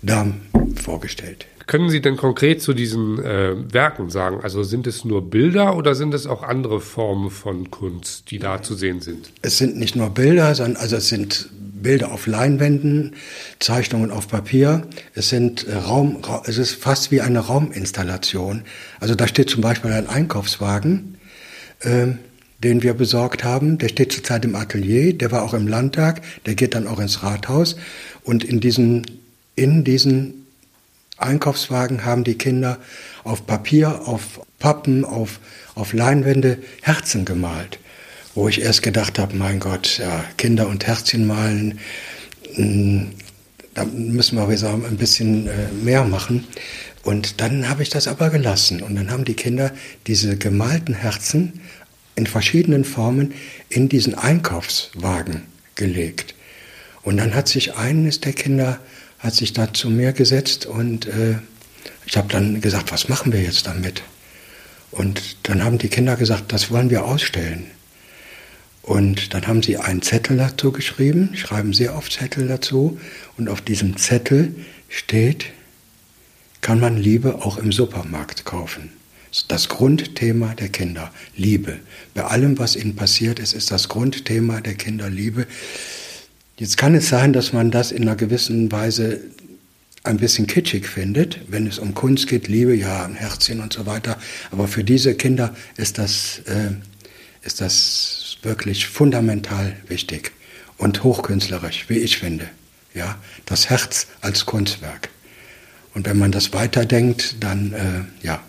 Darm 0.00 0.40
vorgestellt. 0.82 1.44
Können 1.70 1.88
Sie 1.88 2.00
denn 2.00 2.16
konkret 2.16 2.60
zu 2.60 2.72
diesen 2.72 3.24
äh, 3.24 3.54
Werken 3.72 4.10
sagen? 4.10 4.40
Also 4.42 4.64
sind 4.64 4.88
es 4.88 5.04
nur 5.04 5.30
Bilder 5.30 5.76
oder 5.76 5.94
sind 5.94 6.12
es 6.14 6.26
auch 6.26 6.42
andere 6.42 6.80
Formen 6.80 7.30
von 7.30 7.70
Kunst, 7.70 8.32
die 8.32 8.40
da 8.40 8.60
zu 8.60 8.74
sehen 8.74 9.00
sind? 9.00 9.30
Es 9.42 9.58
sind 9.58 9.76
nicht 9.76 9.94
nur 9.94 10.10
Bilder, 10.10 10.52
sondern 10.56 10.82
also 10.82 10.96
es 10.96 11.08
sind 11.08 11.48
Bilder 11.80 12.10
auf 12.10 12.26
Leinwänden, 12.26 13.14
Zeichnungen 13.60 14.10
auf 14.10 14.26
Papier. 14.26 14.82
Es 15.14 15.28
sind 15.28 15.64
äh, 15.68 15.76
Raum, 15.76 16.18
es 16.44 16.58
ist 16.58 16.74
fast 16.74 17.12
wie 17.12 17.20
eine 17.20 17.38
Rauminstallation. 17.38 18.62
Also 18.98 19.14
da 19.14 19.28
steht 19.28 19.48
zum 19.48 19.60
Beispiel 19.60 19.92
ein 19.92 20.08
Einkaufswagen. 20.08 21.18
Ähm, 21.82 22.18
den 22.64 22.82
wir 22.82 22.94
besorgt 22.94 23.44
haben. 23.44 23.78
Der 23.78 23.88
steht 23.88 24.12
zurzeit 24.12 24.44
im 24.44 24.54
Atelier, 24.56 25.16
der 25.16 25.30
war 25.30 25.42
auch 25.42 25.54
im 25.54 25.66
Landtag, 25.66 26.20
der 26.44 26.54
geht 26.56 26.74
dann 26.74 26.86
auch 26.86 26.98
ins 26.98 27.22
Rathaus. 27.22 27.76
Und 28.22 28.44
in 28.44 28.60
diesen, 28.60 29.06
in 29.54 29.82
diesen 29.82 30.39
Einkaufswagen 31.20 32.04
haben 32.04 32.24
die 32.24 32.36
Kinder 32.36 32.78
auf 33.24 33.46
Papier, 33.46 34.02
auf 34.06 34.40
Pappen, 34.58 35.04
auf, 35.04 35.40
auf 35.74 35.92
Leinwände 35.92 36.58
Herzen 36.82 37.24
gemalt. 37.24 37.78
Wo 38.34 38.48
ich 38.48 38.60
erst 38.60 38.82
gedacht 38.82 39.18
habe, 39.18 39.36
mein 39.36 39.60
Gott, 39.60 39.98
ja, 39.98 40.24
Kinder 40.36 40.68
und 40.68 40.86
Herzchen 40.86 41.26
malen, 41.26 41.80
hm, 42.54 43.10
da 43.74 43.84
müssen 43.84 44.36
wir 44.36 44.48
wieder 44.48 44.72
ein 44.72 44.96
bisschen 44.96 45.46
äh, 45.46 45.68
mehr 45.82 46.04
machen. 46.04 46.46
Und 47.02 47.40
dann 47.40 47.68
habe 47.68 47.82
ich 47.82 47.88
das 47.88 48.08
aber 48.08 48.30
gelassen. 48.30 48.82
Und 48.82 48.96
dann 48.96 49.10
haben 49.10 49.24
die 49.24 49.34
Kinder 49.34 49.72
diese 50.06 50.36
gemalten 50.36 50.94
Herzen 50.94 51.60
in 52.14 52.26
verschiedenen 52.26 52.84
Formen 52.84 53.32
in 53.68 53.88
diesen 53.88 54.14
Einkaufswagen 54.14 55.42
gelegt. 55.74 56.34
Und 57.02 57.16
dann 57.16 57.34
hat 57.34 57.48
sich 57.48 57.76
eines 57.76 58.20
der 58.20 58.32
Kinder 58.32 58.78
hat 59.20 59.34
sich 59.34 59.52
da 59.52 59.72
zu 59.72 59.90
mir 59.90 60.12
gesetzt 60.12 60.66
und 60.66 61.06
äh, 61.06 61.38
ich 62.06 62.16
habe 62.16 62.28
dann 62.28 62.60
gesagt, 62.60 62.90
was 62.90 63.08
machen 63.08 63.32
wir 63.32 63.40
jetzt 63.40 63.66
damit? 63.66 64.02
Und 64.90 65.36
dann 65.44 65.62
haben 65.62 65.78
die 65.78 65.88
Kinder 65.88 66.16
gesagt, 66.16 66.52
das 66.52 66.70
wollen 66.70 66.90
wir 66.90 67.04
ausstellen. 67.04 67.66
Und 68.82 69.34
dann 69.34 69.46
haben 69.46 69.62
sie 69.62 69.76
einen 69.76 70.02
Zettel 70.02 70.36
dazu 70.36 70.72
geschrieben, 70.72 71.36
schreiben 71.36 71.72
sehr 71.72 71.96
oft 71.96 72.12
Zettel 72.12 72.48
dazu. 72.48 72.98
Und 73.36 73.48
auf 73.48 73.60
diesem 73.60 73.96
Zettel 73.96 74.54
steht, 74.88 75.46
kann 76.60 76.80
man 76.80 76.96
Liebe 76.96 77.36
auch 77.36 77.58
im 77.58 77.72
Supermarkt 77.72 78.44
kaufen. 78.44 78.90
Das 79.46 79.68
Grundthema 79.68 80.54
der 80.54 80.70
Kinder, 80.70 81.12
Liebe. 81.36 81.78
Bei 82.14 82.24
allem, 82.24 82.58
was 82.58 82.74
ihnen 82.74 82.96
passiert 82.96 83.38
ist, 83.38 83.52
ist 83.52 83.70
das 83.70 83.88
Grundthema 83.88 84.60
der 84.60 84.74
Kinder 84.74 85.08
Liebe. 85.08 85.46
Jetzt 86.60 86.76
kann 86.76 86.94
es 86.94 87.08
sein, 87.08 87.32
dass 87.32 87.54
man 87.54 87.70
das 87.70 87.90
in 87.90 88.02
einer 88.02 88.16
gewissen 88.16 88.70
Weise 88.70 89.18
ein 90.04 90.18
bisschen 90.18 90.46
kitschig 90.46 90.86
findet, 90.86 91.40
wenn 91.48 91.66
es 91.66 91.78
um 91.78 91.94
Kunst 91.94 92.26
geht, 92.26 92.48
Liebe, 92.48 92.74
ja, 92.74 93.06
ein 93.06 93.14
Herzchen 93.14 93.60
und 93.60 93.72
so 93.72 93.86
weiter. 93.86 94.18
Aber 94.50 94.68
für 94.68 94.84
diese 94.84 95.14
Kinder 95.14 95.56
ist 95.78 95.96
das, 95.96 96.40
äh, 96.40 96.72
ist 97.40 97.62
das 97.62 98.36
wirklich 98.42 98.86
fundamental 98.86 99.74
wichtig 99.88 100.32
und 100.76 101.02
hochkünstlerisch, 101.02 101.86
wie 101.88 101.96
ich 101.96 102.18
finde. 102.18 102.46
Ja, 102.92 103.16
das 103.46 103.70
Herz 103.70 104.08
als 104.20 104.44
Kunstwerk. 104.44 105.08
Und 105.94 106.06
wenn 106.06 106.18
man 106.18 106.30
das 106.30 106.52
weiterdenkt, 106.52 107.36
dann, 107.40 107.72
äh, 107.72 108.26
ja, 108.26 108.42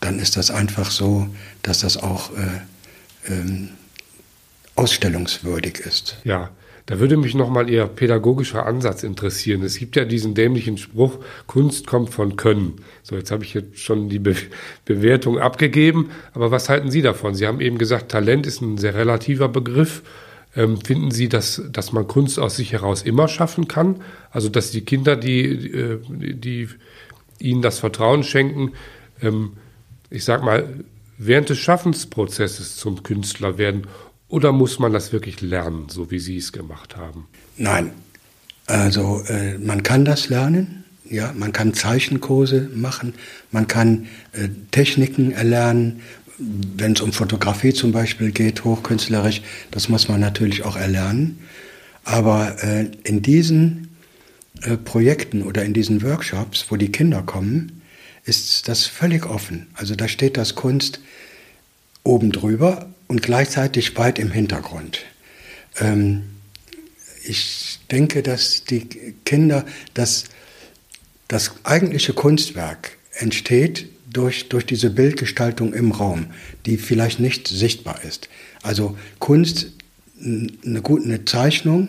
dann 0.00 0.18
ist 0.18 0.36
das 0.36 0.50
einfach 0.50 0.90
so, 0.90 1.34
dass 1.62 1.78
das 1.78 1.96
auch 1.96 2.32
äh, 2.36 3.32
ähm, 3.32 3.70
ausstellungswürdig 4.74 5.78
ist. 5.78 6.18
Ja, 6.24 6.50
da 6.86 7.00
würde 7.00 7.16
mich 7.16 7.34
nochmal 7.34 7.68
Ihr 7.68 7.86
pädagogischer 7.86 8.64
Ansatz 8.64 9.02
interessieren. 9.02 9.62
Es 9.64 9.76
gibt 9.76 9.96
ja 9.96 10.04
diesen 10.04 10.34
dämlichen 10.34 10.78
Spruch, 10.78 11.18
Kunst 11.48 11.88
kommt 11.88 12.10
von 12.10 12.36
Können. 12.36 12.74
So, 13.02 13.16
jetzt 13.16 13.32
habe 13.32 13.42
ich 13.42 13.54
jetzt 13.54 13.80
schon 13.80 14.08
die 14.08 14.20
Be 14.20 14.36
Bewertung 14.84 15.38
abgegeben. 15.40 16.10
Aber 16.32 16.52
was 16.52 16.68
halten 16.68 16.92
Sie 16.92 17.02
davon? 17.02 17.34
Sie 17.34 17.46
haben 17.46 17.60
eben 17.60 17.78
gesagt, 17.78 18.12
Talent 18.12 18.46
ist 18.46 18.60
ein 18.60 18.78
sehr 18.78 18.94
relativer 18.94 19.48
Begriff. 19.48 20.02
Ähm, 20.54 20.80
finden 20.80 21.10
Sie, 21.10 21.28
dass, 21.28 21.60
dass 21.72 21.92
man 21.92 22.06
Kunst 22.06 22.38
aus 22.38 22.56
sich 22.56 22.72
heraus 22.72 23.02
immer 23.02 23.26
schaffen 23.26 23.66
kann? 23.66 23.96
Also, 24.30 24.48
dass 24.48 24.70
die 24.70 24.82
Kinder, 24.82 25.16
die, 25.16 25.42
äh, 25.72 25.98
die, 26.08 26.34
die 26.34 26.68
Ihnen 27.40 27.62
das 27.62 27.80
Vertrauen 27.80 28.22
schenken, 28.22 28.72
ähm, 29.20 29.54
ich 30.08 30.24
sag 30.24 30.44
mal, 30.44 30.68
während 31.18 31.48
des 31.48 31.58
Schaffensprozesses 31.58 32.76
zum 32.76 33.02
Künstler 33.02 33.58
werden? 33.58 33.88
Oder 34.28 34.52
muss 34.52 34.78
man 34.78 34.92
das 34.92 35.12
wirklich 35.12 35.40
lernen, 35.40 35.88
so 35.88 36.10
wie 36.10 36.18
Sie 36.18 36.36
es 36.36 36.52
gemacht 36.52 36.96
haben? 36.96 37.26
Nein, 37.56 37.92
also 38.66 39.22
äh, 39.28 39.58
man 39.58 39.82
kann 39.82 40.04
das 40.04 40.28
lernen. 40.28 40.84
Ja, 41.08 41.32
man 41.36 41.52
kann 41.52 41.72
Zeichenkurse 41.72 42.68
machen, 42.74 43.14
man 43.52 43.68
kann 43.68 44.08
äh, 44.32 44.48
Techniken 44.72 45.30
erlernen, 45.30 46.00
wenn 46.38 46.92
es 46.92 47.00
um 47.00 47.12
Fotografie 47.12 47.72
zum 47.72 47.92
Beispiel 47.92 48.32
geht, 48.32 48.64
hochkünstlerisch, 48.64 49.40
das 49.70 49.88
muss 49.88 50.08
man 50.08 50.20
natürlich 50.20 50.64
auch 50.64 50.76
erlernen. 50.76 51.38
Aber 52.02 52.62
äh, 52.62 52.90
in 53.04 53.22
diesen 53.22 53.96
äh, 54.62 54.76
Projekten 54.76 55.42
oder 55.42 55.64
in 55.64 55.74
diesen 55.74 56.02
Workshops, 56.02 56.66
wo 56.70 56.76
die 56.76 56.90
Kinder 56.90 57.22
kommen, 57.22 57.82
ist 58.24 58.68
das 58.68 58.86
völlig 58.86 59.26
offen. 59.26 59.68
Also 59.74 59.94
da 59.94 60.08
steht 60.08 60.36
das 60.36 60.56
Kunst 60.56 61.00
oben 62.02 62.32
drüber 62.32 62.88
und 63.08 63.22
gleichzeitig 63.22 63.96
weit 63.96 64.18
im 64.18 64.30
Hintergrund. 64.30 65.00
Ähm, 65.78 66.24
ich 67.24 67.80
denke, 67.90 68.22
dass 68.22 68.64
die 68.64 68.86
Kinder, 69.24 69.64
dass 69.94 70.24
das 71.28 71.52
eigentliche 71.64 72.12
Kunstwerk 72.12 72.96
entsteht 73.12 73.88
durch, 74.12 74.48
durch 74.48 74.64
diese 74.64 74.90
Bildgestaltung 74.90 75.74
im 75.74 75.90
Raum, 75.92 76.26
die 76.64 76.76
vielleicht 76.76 77.20
nicht 77.20 77.48
sichtbar 77.48 78.02
ist. 78.04 78.28
Also 78.62 78.96
Kunst, 79.18 79.72
eine, 80.20 80.82
gute, 80.82 81.24
Zeichnung, 81.24 81.88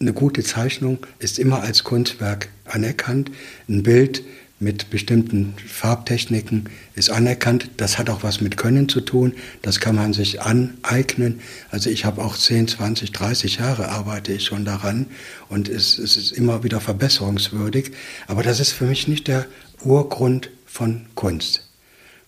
eine 0.00 0.12
gute 0.12 0.42
Zeichnung 0.42 0.98
ist 1.18 1.38
immer 1.38 1.62
als 1.62 1.84
Kunstwerk 1.84 2.48
anerkannt. 2.64 3.30
Ein 3.68 3.82
Bild 3.82 4.24
mit 4.62 4.90
bestimmten 4.90 5.54
Farbtechniken 5.66 6.68
ist 6.94 7.10
anerkannt. 7.10 7.68
Das 7.76 7.98
hat 7.98 8.08
auch 8.08 8.22
was 8.22 8.40
mit 8.40 8.56
Können 8.56 8.88
zu 8.88 9.00
tun. 9.00 9.34
Das 9.60 9.80
kann 9.80 9.96
man 9.96 10.12
sich 10.12 10.40
aneignen. 10.40 11.40
Also 11.70 11.90
ich 11.90 12.04
habe 12.04 12.24
auch 12.24 12.36
10, 12.36 12.68
20, 12.68 13.10
30 13.12 13.56
Jahre 13.56 13.88
arbeite 13.88 14.32
ich 14.32 14.44
schon 14.44 14.64
daran 14.64 15.06
und 15.48 15.68
es, 15.68 15.98
es 15.98 16.16
ist 16.16 16.30
immer 16.30 16.62
wieder 16.62 16.80
verbesserungswürdig. 16.80 17.90
Aber 18.28 18.42
das 18.42 18.60
ist 18.60 18.72
für 18.72 18.86
mich 18.86 19.08
nicht 19.08 19.26
der 19.26 19.46
Urgrund 19.82 20.50
von 20.64 21.06
Kunst. 21.16 21.68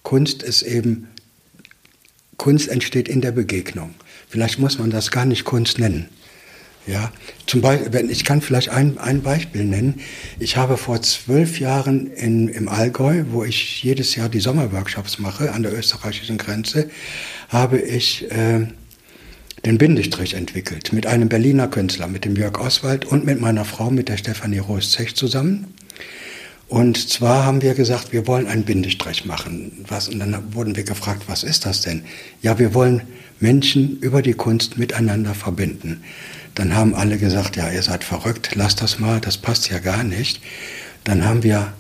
Kunst 0.03 0.43
ist 0.43 0.63
eben, 0.63 1.09
Kunst 2.37 2.69
entsteht 2.69 3.09
in 3.09 3.21
der 3.21 3.33
Begegnung. 3.33 3.95
Vielleicht 4.29 4.59
muss 4.59 4.79
man 4.79 4.91
das 4.91 5.13
gar 5.13 5.25
nicht 5.25 5.45
Kunst 5.45 5.79
nennen. 5.79 6.09
Ja, 6.87 7.11
zum 7.47 7.63
Beispiel, 7.63 8.11
ich 8.11 8.25
kann 8.25 8.43
vielleicht 8.43 8.69
ein, 8.69 8.99
ein 8.99 9.23
Beispiel 9.23 9.65
nennen. 9.65 10.01
Ich 10.39 10.59
habe 10.59 10.77
vor 10.77 11.01
zwölf 11.01 11.59
Jahren 11.59 12.09
in, 12.09 12.49
im 12.49 12.69
Allgäu, 12.69 13.25
wo 13.31 13.43
ich 13.43 13.83
jedes 13.83 14.15
Jahr 14.17 14.29
die 14.29 14.41
Sommerworkshops 14.41 15.19
mache 15.19 15.53
an 15.53 15.63
der 15.63 15.73
österreichischen 15.73 16.37
Grenze, 16.37 16.91
habe 17.49 17.79
ich 17.79 18.31
äh, 18.31 18.67
den 19.65 19.79
Bindestrich 19.79 20.35
entwickelt 20.35 20.93
mit 20.93 21.07
einem 21.07 21.31
Berliner 21.31 21.69
Künstler, 21.69 22.07
mit 22.07 22.27
dem 22.27 22.37
Jörg 22.37 22.61
Oswald 22.61 23.07
und 23.07 23.25
mit 23.25 23.41
meiner 23.41 23.65
Frau, 23.65 23.91
mit 23.91 24.11
der 24.11 24.19
Stefanie 24.19 24.59
Roos-Zech 24.59 25.15
zusammen. 25.15 25.73
Und 26.69 27.09
zwar 27.09 27.45
haben 27.45 27.63
wir 27.63 27.75
gesagt, 27.75 28.13
wir 28.13 28.27
wollen 28.27 28.47
einen 28.47 28.65
Bindestrich 28.65 29.25
machen. 29.25 29.85
Was, 29.89 30.09
und 30.09 30.19
dann 30.19 30.55
wurden 30.55 30.77
wir 30.77 30.85
gefragt, 30.85 31.23
was 31.29 31.45
ist 31.45 31.65
das 31.65 31.81
denn? 31.81 32.05
Ja, 32.43 32.59
wir 32.59 32.75
wollen 32.75 33.03
Menschen 33.41 33.99
über 34.01 34.23
die 34.23 34.35
Kunst 34.35 34.77
miteinander 34.77 35.35
verbinden. 35.35 36.03
Dann 36.55 36.75
haben 36.75 36.95
alle 36.95 37.19
gesagt, 37.19 37.57
ja, 37.57 37.71
ihr 37.71 37.83
seid 37.83 38.05
verrückt, 38.05 38.55
lasst 38.55 38.81
das 38.83 38.99
mal, 38.99 39.21
das 39.21 39.37
passt 39.37 39.71
ja 39.71 39.79
gar 39.79 40.05
nicht. 40.05 40.41
Dann 41.03 41.25
haben 41.25 41.43
wir 41.43 41.73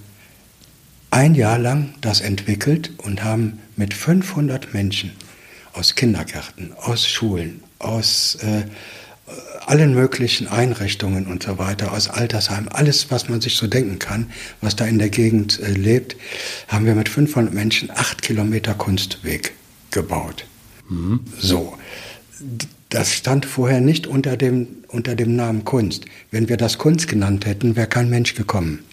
ein 1.10 1.34
Jahr 1.34 1.58
lang 1.58 1.94
das 2.00 2.20
entwickelt 2.20 2.92
und 2.98 3.22
haben 3.22 3.60
mit 3.76 3.94
500 3.94 4.74
Menschen 4.74 5.12
aus 5.72 5.94
Kindergärten, 5.94 6.72
aus 6.76 7.06
Schulen, 7.06 7.62
aus, 7.78 8.36
äh, 8.42 8.64
allen 9.66 9.94
möglichen 9.94 10.48
Einrichtungen 10.48 11.26
und 11.26 11.44
so 11.44 11.58
weiter, 11.58 11.92
aus 11.92 12.08
Altersheimen, 12.08 12.68
alles, 12.68 13.10
was 13.10 13.28
man 13.28 13.40
sich 13.40 13.56
so 13.56 13.66
denken 13.66 13.98
kann, 13.98 14.30
was 14.60 14.76
da 14.76 14.84
in 14.84 14.98
der 14.98 15.08
Gegend 15.08 15.60
äh, 15.60 15.70
lebt, 15.70 16.16
haben 16.68 16.84
wir 16.84 16.94
mit 16.94 17.08
500 17.08 17.52
Menschen 17.54 17.90
acht 17.90 18.22
Kilometer 18.22 18.74
Kunstweg 18.74 19.54
gebaut. 19.90 20.44
Mhm. 20.88 21.20
So. 21.38 21.78
Das 22.94 23.12
stand 23.12 23.44
vorher 23.44 23.80
nicht 23.80 24.06
unter 24.06 24.36
dem, 24.36 24.68
unter 24.86 25.16
dem 25.16 25.34
Namen 25.34 25.64
Kunst. 25.64 26.04
Wenn 26.30 26.48
wir 26.48 26.56
das 26.56 26.78
Kunst 26.78 27.08
genannt 27.08 27.44
hätten, 27.44 27.74
wäre 27.74 27.88
kein 27.88 28.08
Mensch 28.08 28.36
gekommen. 28.36 28.84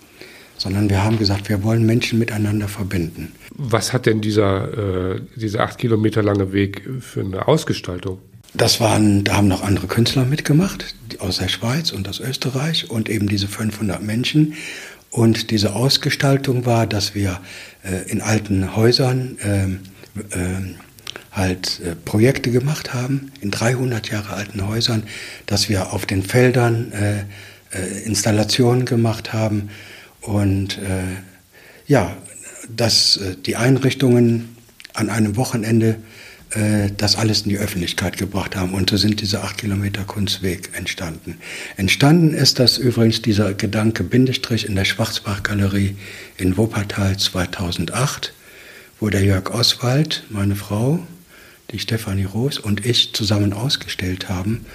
Sondern 0.58 0.90
wir 0.90 1.04
haben 1.04 1.20
gesagt, 1.20 1.50
wir 1.50 1.62
wollen 1.62 1.86
Menschen 1.86 2.18
miteinander 2.18 2.68
verbinden. 2.68 3.32
Was 3.52 3.94
hat 3.94 4.08
denn 4.08 4.20
dieser, 4.20 5.18
äh, 5.18 5.22
dieser 5.36 5.60
acht 5.60 5.78
Kilometer 5.78 6.24
lange 6.24 6.52
Weg 6.52 6.82
für 7.00 7.20
eine 7.20 7.48
Ausgestaltung? 7.48 8.18
Das 8.56 8.80
waren, 8.80 9.24
da 9.24 9.38
haben 9.38 9.48
noch 9.48 9.62
andere 9.62 9.86
Künstler 9.86 10.26
mitgemacht, 10.26 10.96
aus 11.20 11.38
der 11.38 11.50
Schweiz 11.50 11.92
und 11.92 12.10
aus 12.10 12.20
Österreich 12.20 12.90
und 12.90 13.08
eben 13.08 13.28
diese 13.28 13.48
500 13.48 14.02
Menschen. 14.02 14.56
Und 15.12 15.52
diese 15.52 15.76
Ausgestaltung 15.76 16.66
war, 16.66 16.88
dass 16.88 17.14
wir 17.14 17.40
äh, 17.84 18.10
in 18.10 18.22
alten 18.22 18.76
Häusern 18.76 19.38
äh, 19.44 19.66
äh, 20.36 20.76
halt 21.32 21.80
äh, 21.80 21.96
Projekte 21.96 22.52
gemacht 22.52 22.94
haben, 22.94 23.32
in 23.42 23.52
300 23.52 24.10
Jahre 24.10 24.34
alten 24.34 24.68
Häusern, 24.68 25.04
dass 25.46 25.70
wir 25.70 25.94
auf 25.94 26.06
den 26.06 26.24
Feldern 26.24 26.92
äh, 26.92 27.20
äh, 27.72 28.04
Installationen 28.06 28.86
gemacht 28.86 29.34
haben 29.34 29.70
und 30.22 30.78
ja, 31.88 32.16
dass 32.70 33.20
die 33.44 33.56
Einrichtungen 33.56 34.56
an 34.94 35.10
einem 35.10 35.36
Wochenende 35.36 35.98
äh, 36.52 36.90
das 36.98 37.16
alles 37.16 37.44
in 37.44 37.50
die 37.50 37.58
Öffentlichkeit 37.58 38.18
gebracht 38.18 38.56
haben. 38.56 38.74
Und 38.74 38.90
so 38.90 38.98
sind 38.98 39.22
diese 39.22 39.42
acht 39.42 39.58
Kilometer 39.58 40.04
Kunstweg 40.04 40.70
entstanden. 40.74 41.38
Entstanden 41.78 42.34
ist 42.34 42.60
das 42.60 42.78
übrigens 42.78 43.22
dieser 43.22 43.54
Gedanke 43.54 44.04
Bindestrich 44.04 44.68
in 44.68 44.76
der 44.76 44.86
Schwarzbachgalerie 44.86 45.96
in 46.38 46.58
Wuppertal 46.58 47.18
2008, 47.18 48.34
wo 49.00 49.10
der 49.10 49.24
Jörg 49.24 49.50
Oswald, 49.50 50.24
meine 50.30 50.56
Frau, 50.56 51.00
die 51.72 51.80
Stefanie 51.80 52.26
Roos 52.26 52.60
und 52.60 52.86
ich 52.86 53.14
zusammen 53.14 53.54
ausgestellt 53.54 54.30
haben 54.30 54.66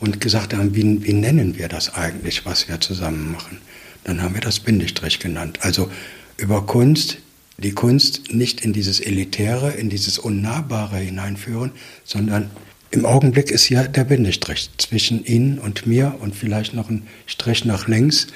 und 0.00 0.20
gesagt 0.20 0.54
haben, 0.54 0.74
wie, 0.74 1.04
wie 1.04 1.12
nennen 1.12 1.58
wir 1.58 1.68
das 1.68 1.94
eigentlich, 1.94 2.44
was 2.44 2.68
wir 2.68 2.80
zusammen 2.80 3.32
machen. 3.32 3.58
Dann 4.04 4.22
haben 4.22 4.34
wir 4.34 4.40
das 4.40 4.60
Bindestrich 4.60 5.18
genannt. 5.18 5.58
Also 5.62 5.90
über 6.36 6.66
Kunst 6.66 7.18
die 7.58 7.72
Kunst 7.72 8.32
nicht 8.32 8.60
in 8.60 8.72
dieses 8.72 9.00
Elitäre, 9.00 9.72
in 9.72 9.88
dieses 9.88 10.18
Unnahbare 10.18 10.98
hineinführen, 10.98 11.72
sondern 12.04 12.50
im 12.90 13.06
Augenblick 13.06 13.50
ist 13.50 13.64
hier 13.64 13.84
der 13.84 14.04
Bindestrich 14.04 14.70
zwischen 14.76 15.24
Ihnen 15.24 15.58
und 15.58 15.86
mir 15.86 16.16
und 16.20 16.36
vielleicht 16.36 16.74
noch 16.74 16.90
ein 16.90 17.06
Strich 17.26 17.64
nach 17.64 17.88
links. 17.88 18.28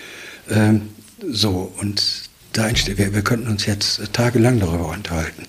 Ähm, 0.49 0.83
so, 1.29 1.73
und 1.79 2.29
da 2.53 2.69
entsteht, 2.69 2.99
wir, 2.99 3.15
wir 3.15 3.23
könnten 3.23 3.49
uns 3.49 3.67
jetzt 3.67 4.13
tagelang 4.13 4.59
darüber 4.59 4.89
unterhalten. 4.89 5.45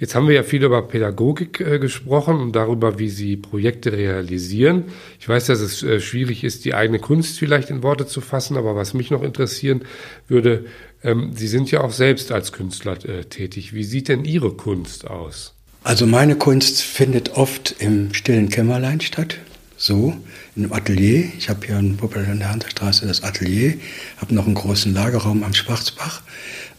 Jetzt 0.00 0.14
haben 0.14 0.28
wir 0.28 0.34
ja 0.34 0.42
viel 0.42 0.64
über 0.64 0.80
Pädagogik 0.80 1.60
äh, 1.60 1.78
gesprochen 1.78 2.40
und 2.40 2.56
darüber, 2.56 2.98
wie 2.98 3.10
Sie 3.10 3.36
Projekte 3.36 3.92
realisieren. 3.92 4.84
Ich 5.20 5.28
weiß, 5.28 5.44
dass 5.44 5.60
es 5.60 5.82
äh, 5.82 6.00
schwierig 6.00 6.42
ist, 6.42 6.64
die 6.64 6.72
eigene 6.72 6.98
Kunst 6.98 7.38
vielleicht 7.38 7.68
in 7.68 7.82
Worte 7.82 8.06
zu 8.06 8.22
fassen, 8.22 8.56
aber 8.56 8.74
was 8.74 8.94
mich 8.94 9.10
noch 9.10 9.22
interessieren 9.22 9.82
würde, 10.26 10.64
ähm, 11.04 11.32
Sie 11.36 11.48
sind 11.48 11.70
ja 11.70 11.82
auch 11.82 11.92
selbst 11.92 12.32
als 12.32 12.52
Künstler 12.52 12.92
äh, 13.04 13.24
tätig. 13.26 13.74
Wie 13.74 13.84
sieht 13.84 14.08
denn 14.08 14.24
Ihre 14.24 14.52
Kunst 14.52 15.06
aus? 15.06 15.52
Also 15.84 16.06
meine 16.06 16.36
Kunst 16.36 16.80
findet 16.80 17.34
oft 17.34 17.76
im 17.78 18.14
stillen 18.14 18.48
Kämmerlein 18.48 19.02
statt, 19.02 19.36
so 19.76 20.16
in 20.56 20.64
einem 20.64 20.72
Atelier. 20.72 21.30
Ich 21.36 21.50
habe 21.50 21.66
hier 21.66 21.78
in 21.78 22.00
Wuppertal 22.00 22.32
an 22.32 22.38
der 22.38 22.50
Hanserstraße 22.50 23.06
das 23.06 23.22
Atelier, 23.22 23.74
habe 24.16 24.34
noch 24.34 24.46
einen 24.46 24.54
großen 24.54 24.94
Lagerraum 24.94 25.44
am 25.44 25.52
Schwarzbach. 25.52 26.22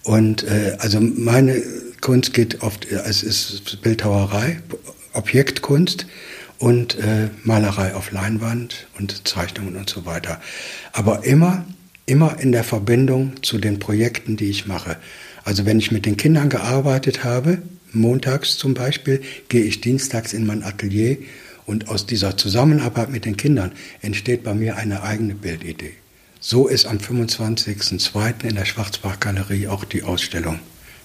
Und 0.03 0.43
äh, 0.43 0.75
also 0.79 0.99
meine 0.99 1.61
Kunst 2.01 2.33
geht 2.33 2.63
oft, 2.63 2.85
es 2.85 3.21
ist 3.21 3.81
Bildhauerei, 3.83 4.59
Objektkunst 5.13 6.07
und 6.57 6.97
äh, 6.97 7.29
Malerei 7.43 7.93
auf 7.93 8.11
Leinwand 8.11 8.87
und 8.97 9.27
Zeichnungen 9.27 9.75
und 9.75 9.87
so 9.87 10.05
weiter. 10.05 10.41
Aber 10.93 11.23
immer, 11.23 11.63
immer 12.07 12.39
in 12.39 12.51
der 12.51 12.63
Verbindung 12.63 13.43
zu 13.43 13.59
den 13.59 13.77
Projekten, 13.77 14.35
die 14.35 14.49
ich 14.49 14.65
mache. 14.65 14.97
Also 15.43 15.65
wenn 15.67 15.77
ich 15.77 15.91
mit 15.91 16.07
den 16.07 16.17
Kindern 16.17 16.49
gearbeitet 16.49 17.23
habe, 17.23 17.61
montags 17.93 18.57
zum 18.57 18.73
Beispiel, 18.73 19.21
gehe 19.49 19.63
ich 19.63 19.81
dienstags 19.81 20.33
in 20.33 20.45
mein 20.45 20.63
Atelier 20.63 21.17
und 21.67 21.87
aus 21.87 22.07
dieser 22.07 22.35
Zusammenarbeit 22.35 23.11
mit 23.11 23.25
den 23.25 23.37
Kindern 23.37 23.73
entsteht 24.01 24.43
bei 24.43 24.55
mir 24.55 24.75
eine 24.77 25.03
eigene 25.03 25.35
Bildidee. 25.35 25.93
So 26.39 26.67
ist 26.67 26.87
am 26.87 26.97
25.02. 26.97 28.43
in 28.43 28.55
der 28.55 28.65
Schwarzbachgalerie 28.65 29.67
auch 29.67 29.83
die 29.83 30.01
Ausstellung 30.01 30.59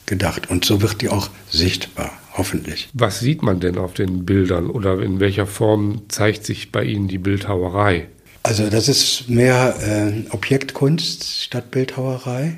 gedacht. 0.07 0.51
Und 0.51 0.65
so 0.65 0.83
wird 0.83 1.03
die 1.03 1.09
auch 1.09 1.29
sichtbar, 1.51 2.13
hoffentlich. 2.33 2.89
Was 2.93 3.21
sieht 3.21 3.43
man 3.43 3.61
denn 3.61 3.79
auf 3.79 3.95
den 3.95 4.25
Bildern 4.25 4.71
oder 4.71 5.01
in 5.01 5.21
welcher 5.21 5.47
Form 5.47 6.03
zeigt 6.09 6.47
sich 6.47 6.73
bei 6.73 6.85
Ihnen 6.85 7.09
die 7.09 7.19
Bildhauerei? 7.19 8.07
Also 8.43 8.71
das 8.71 8.89
ist 8.89 9.29
mehr 9.29 9.75
äh, 9.83 10.31
Objektkunst 10.31 11.43
statt 11.43 11.73
Bildhauerei. 11.73 12.57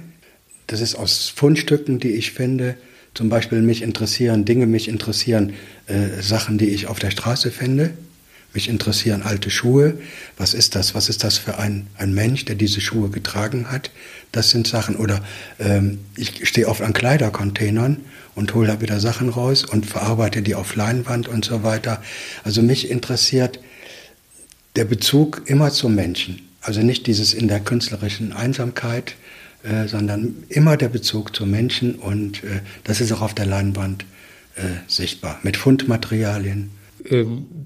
Das 0.67 0.83
ist 0.83 0.95
aus 0.95 1.33
Fundstücken, 1.35 1.99
die 1.99 2.11
ich 2.11 2.33
finde. 2.33 2.77
Zum 3.15 3.31
Beispiel 3.31 3.63
mich 3.63 3.81
interessieren 3.83 4.45
Dinge, 4.45 4.67
mich 4.67 4.87
interessieren 4.87 5.55
äh, 5.87 6.21
Sachen, 6.21 6.59
die 6.59 6.69
ich 6.69 6.89
auf 6.89 6.99
der 6.99 7.11
Straße 7.11 7.51
finde. 7.51 7.91
Mich 8.55 8.69
interessieren 8.69 9.23
alte 9.23 9.51
Schuhe. 9.51 9.99
Was 10.37 10.55
ist 10.55 10.75
das? 10.75 10.95
Was 10.95 11.09
ist 11.09 11.23
das 11.23 11.37
für 11.37 11.59
ein, 11.59 11.87
ein 11.97 12.15
Mensch, 12.15 12.47
der 12.47 12.55
diese 12.55 12.81
Schuhe 12.81 13.11
getragen 13.11 13.71
hat? 13.71 13.91
Das 14.33 14.51
sind 14.51 14.67
Sachen. 14.67 14.97
Oder 14.97 15.23
ähm, 15.59 15.99
ich 16.17 16.49
stehe 16.49 16.69
oft 16.69 16.81
an 16.81 16.95
Kleidercontainern 16.95 17.99
und 18.35 18.55
hole 18.55 18.69
da 18.69 18.81
wieder 18.81 19.01
Sachen 19.01 19.29
raus 19.29 19.65
und 19.65 19.85
verarbeite 19.85 20.43
die 20.43 20.55
auf 20.55 20.77
Leinwand 20.77 21.29
und 21.29 21.45
so 21.45 21.63
weiter. 21.63 22.03
Also 22.43 22.63
mich 22.63 22.91
interessiert 22.91 23.61
der 24.77 24.85
Bezug 24.85 25.43
immer 25.47 25.71
zum 25.71 25.95
Menschen. 25.95 26.49
Also 26.61 26.81
nicht 26.81 27.07
dieses 27.07 27.35
in 27.35 27.49
der 27.49 27.61
künstlerischen 27.61 28.33
Einsamkeit, 28.33 29.15
äh, 29.63 29.89
sondern 29.89 30.45
immer 30.49 30.77
der 30.77 30.89
Bezug 30.89 31.35
zum 31.35 31.51
Menschen 31.51 31.97
und 31.97 32.45
äh, 32.45 32.61
das 32.85 33.01
ist 33.01 33.13
auch 33.13 33.23
auf 33.23 33.35
der 33.35 33.47
Leinwand 33.47 34.05
äh, 34.55 34.63
sichtbar. 34.87 35.39
Mit 35.43 35.57
Fundmaterialien 35.57 36.71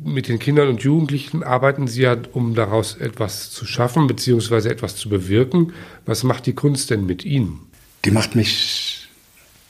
mit 0.04 0.28
den 0.28 0.38
Kindern 0.38 0.68
und 0.68 0.82
Jugendlichen 0.82 1.42
arbeiten 1.42 1.86
Sie 1.88 2.02
ja, 2.02 2.16
um 2.32 2.54
daraus 2.54 2.96
etwas 2.96 3.50
zu 3.50 3.66
schaffen, 3.66 4.06
beziehungsweise 4.06 4.70
etwas 4.70 4.96
zu 4.96 5.08
bewirken. 5.08 5.72
Was 6.06 6.22
macht 6.22 6.46
die 6.46 6.54
Kunst 6.54 6.90
denn 6.90 7.06
mit 7.06 7.24
Ihnen? 7.24 7.60
Die 8.04 8.10
macht 8.10 8.34
mich 8.34 9.08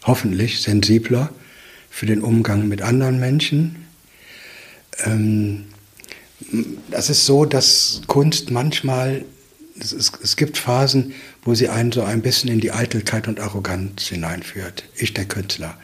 hoffentlich 0.04 0.60
sensibler 0.62 1.30
für 1.90 2.06
den 2.06 2.22
Umgang 2.22 2.68
mit 2.68 2.82
anderen 2.82 3.20
Menschen. 3.20 3.86
Ähm, 5.04 5.64
das 6.90 7.10
ist 7.10 7.26
so, 7.26 7.44
dass 7.44 8.02
Kunst 8.06 8.50
manchmal, 8.50 9.24
es, 9.78 9.92
es, 9.92 10.36
gibt 10.36 10.58
Phasen, 10.58 11.12
wo 11.44 11.54
sie 11.54 11.68
einen 11.68 11.92
so 11.92 12.02
ein 12.02 12.22
bisschen 12.22 12.50
in 12.50 12.60
die 12.60 12.72
Eitelkeit 12.72 13.28
und 13.28 13.40
Arroganz 13.40 14.06
hineinführt. 14.06 14.84
Ich, 14.96 15.14
der 15.14 15.24
Künstler. 15.24 15.76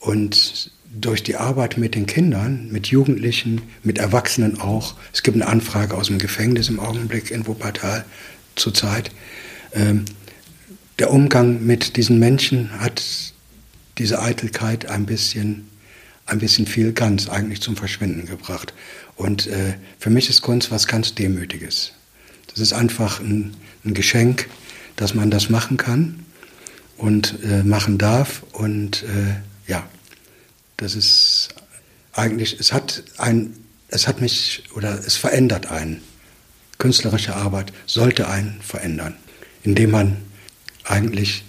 Und 0.00 0.70
durch 0.92 1.22
die 1.22 1.36
Arbeit 1.36 1.76
mit 1.76 1.94
den 1.94 2.06
Kindern, 2.06 2.68
mit 2.70 2.86
Jugendlichen, 2.88 3.62
mit 3.82 3.98
Erwachsenen 3.98 4.60
auch. 4.60 4.94
Es 5.12 5.22
gibt 5.22 5.36
eine 5.36 5.46
Anfrage 5.46 5.94
aus 5.94 6.06
dem 6.06 6.18
Gefängnis 6.18 6.68
im 6.68 6.80
Augenblick 6.80 7.30
in 7.30 7.46
Wuppertal 7.46 8.04
zurzeit. 8.54 9.10
Ähm, 9.72 10.04
der 10.98 11.10
Umgang 11.10 11.64
mit 11.66 11.96
diesen 11.96 12.18
Menschen 12.18 12.80
hat 12.80 13.02
diese 13.98 14.20
Eitelkeit 14.20 14.86
ein 14.86 15.06
bisschen, 15.06 15.68
ein 16.24 16.38
bisschen 16.38 16.66
viel 16.66 16.92
ganz 16.92 17.28
eigentlich 17.28 17.60
zum 17.60 17.76
Verschwinden 17.76 18.26
gebracht. 18.26 18.72
Und 19.16 19.46
äh, 19.46 19.74
für 19.98 20.10
mich 20.10 20.30
ist 20.30 20.42
Kunst 20.42 20.70
was 20.70 20.86
ganz 20.86 21.14
Demütiges. 21.14 21.92
Das 22.48 22.60
ist 22.60 22.72
einfach 22.72 23.20
ein, 23.20 23.54
ein 23.84 23.94
Geschenk, 23.94 24.48
dass 24.96 25.14
man 25.14 25.30
das 25.30 25.50
machen 25.50 25.76
kann 25.76 26.24
und 26.96 27.38
äh, 27.44 27.62
machen 27.62 27.98
darf. 27.98 28.42
Und 28.52 29.02
äh, 29.02 29.70
ja, 29.70 29.86
das 30.76 30.94
ist 30.94 31.54
eigentlich, 32.12 32.58
es 32.58 32.72
hat 32.72 33.02
ein, 33.18 33.54
es 33.88 34.08
hat 34.08 34.20
mich 34.20 34.64
oder 34.74 34.98
es 34.98 35.16
verändert 35.16 35.70
einen. 35.70 36.02
Künstlerische 36.78 37.34
Arbeit 37.34 37.72
sollte 37.86 38.28
einen 38.28 38.60
verändern, 38.60 39.14
indem 39.62 39.90
man 39.90 40.16
eigentlich 40.84 41.44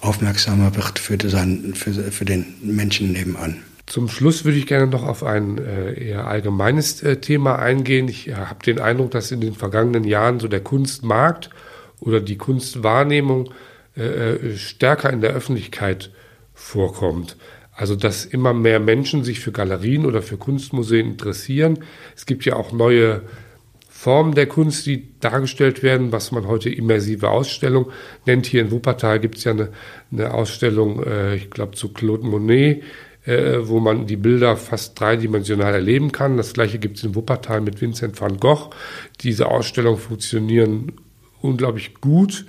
aufmerksamer 0.00 0.76
wird 0.76 0.98
für, 0.98 1.16
den, 1.16 1.74
für, 1.74 1.92
für 2.12 2.24
den 2.24 2.54
Menschen 2.62 3.12
nebenan. 3.12 3.62
Zum 3.86 4.08
Schluss 4.08 4.44
würde 4.44 4.58
ich 4.58 4.66
gerne 4.66 4.88
noch 4.88 5.04
auf 5.04 5.22
ein 5.22 5.58
äh, 5.58 6.08
eher 6.08 6.26
allgemeines 6.26 7.02
äh, 7.02 7.18
Thema 7.18 7.58
eingehen. 7.58 8.08
Ich 8.08 8.28
äh, 8.28 8.34
habe 8.34 8.64
den 8.64 8.80
Eindruck, 8.80 9.12
dass 9.12 9.30
in 9.30 9.40
den 9.40 9.54
vergangenen 9.54 10.04
Jahren 10.04 10.40
so 10.40 10.48
der 10.48 10.60
Kunstmarkt 10.60 11.50
oder 12.00 12.20
die 12.20 12.36
Kunstwahrnehmung 12.36 13.50
stärker 14.56 15.10
in 15.10 15.22
der 15.22 15.30
Öffentlichkeit 15.30 16.10
vorkommt. 16.52 17.38
Also, 17.76 17.94
dass 17.94 18.24
immer 18.24 18.54
mehr 18.54 18.80
Menschen 18.80 19.22
sich 19.22 19.40
für 19.40 19.52
Galerien 19.52 20.06
oder 20.06 20.22
für 20.22 20.38
Kunstmuseen 20.38 21.06
interessieren. 21.06 21.80
Es 22.16 22.24
gibt 22.24 22.46
ja 22.46 22.56
auch 22.56 22.72
neue 22.72 23.22
Formen 23.86 24.34
der 24.34 24.46
Kunst, 24.46 24.86
die 24.86 25.08
dargestellt 25.20 25.82
werden, 25.82 26.10
was 26.10 26.32
man 26.32 26.46
heute 26.46 26.70
immersive 26.70 27.28
Ausstellung 27.28 27.90
nennt. 28.24 28.46
Hier 28.46 28.62
in 28.62 28.70
Wuppertal 28.70 29.20
gibt 29.20 29.36
es 29.38 29.44
ja 29.44 29.52
eine, 29.52 29.68
eine 30.10 30.32
Ausstellung, 30.32 31.02
äh, 31.02 31.36
ich 31.36 31.50
glaube, 31.50 31.72
zu 31.72 31.92
Claude 31.92 32.26
Monet, 32.26 32.82
äh, 33.26 33.58
wo 33.62 33.78
man 33.80 34.06
die 34.06 34.16
Bilder 34.16 34.56
fast 34.56 34.98
dreidimensional 34.98 35.74
erleben 35.74 36.12
kann. 36.12 36.38
Das 36.38 36.54
gleiche 36.54 36.78
gibt 36.78 36.96
es 36.96 37.04
in 37.04 37.14
Wuppertal 37.14 37.60
mit 37.60 37.80
Vincent 37.80 38.18
van 38.18 38.38
Gogh. 38.38 38.70
Diese 39.20 39.48
Ausstellungen 39.48 39.98
funktionieren 39.98 40.92
unglaublich 41.42 41.94
gut. 42.00 42.46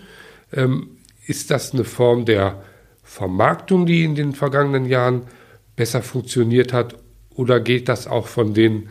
Ähm, 0.54 0.92
ist 1.26 1.52
das 1.52 1.74
eine 1.74 1.84
Form 1.84 2.26
der 2.26 2.64
Vermarktung, 3.08 3.86
die 3.86 4.04
in 4.04 4.16
den 4.16 4.34
vergangenen 4.34 4.86
Jahren 4.86 5.24
besser 5.76 6.02
funktioniert 6.04 6.74
hat? 6.74 6.96
Oder 7.34 7.60
geht 7.60 7.90
das 7.90 8.08
auch 8.08 8.28
von 8.28 8.54
den 8.54 8.90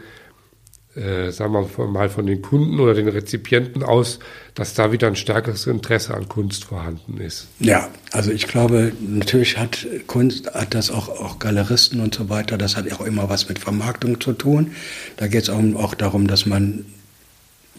äh, 0.97 1.31
sagen 1.31 1.53
wir 1.53 1.87
mal, 1.87 2.09
von 2.09 2.27
den 2.27 2.41
Kunden 2.41 2.81
oder 2.81 2.95
den 2.95 3.09
Rezipienten 3.09 3.83
aus, 3.83 4.19
dass 4.55 4.73
da 4.73 4.93
wieder 4.93 5.09
ein 5.09 5.17
stärkeres 5.17 5.67
Interesse 5.67 6.15
an 6.15 6.27
Kunst 6.27 6.65
vorhanden 6.65 7.19
ist. 7.19 7.49
Ja, 7.61 7.91
also 8.13 8.31
ich 8.31 8.47
glaube, 8.47 8.93
natürlich 9.01 9.59
hat 9.59 9.87
Kunst, 10.07 10.55
hat 10.55 10.75
das 10.75 10.91
auch, 10.91 11.09
auch 11.11 11.39
Galeristen 11.39 12.01
und 12.01 12.15
so 12.15 12.31
weiter, 12.31 12.57
das 12.57 12.77
hat 12.77 12.91
auch 12.93 13.03
immer 13.03 13.29
was 13.29 13.47
mit 13.49 13.59
Vermarktung 13.59 14.23
zu 14.23 14.33
tun. 14.33 14.73
Da 15.19 15.27
geht 15.27 15.43
es 15.43 15.51
auch, 15.51 15.63
auch 15.75 15.95
darum, 15.95 16.29
dass 16.29 16.47
man 16.47 16.87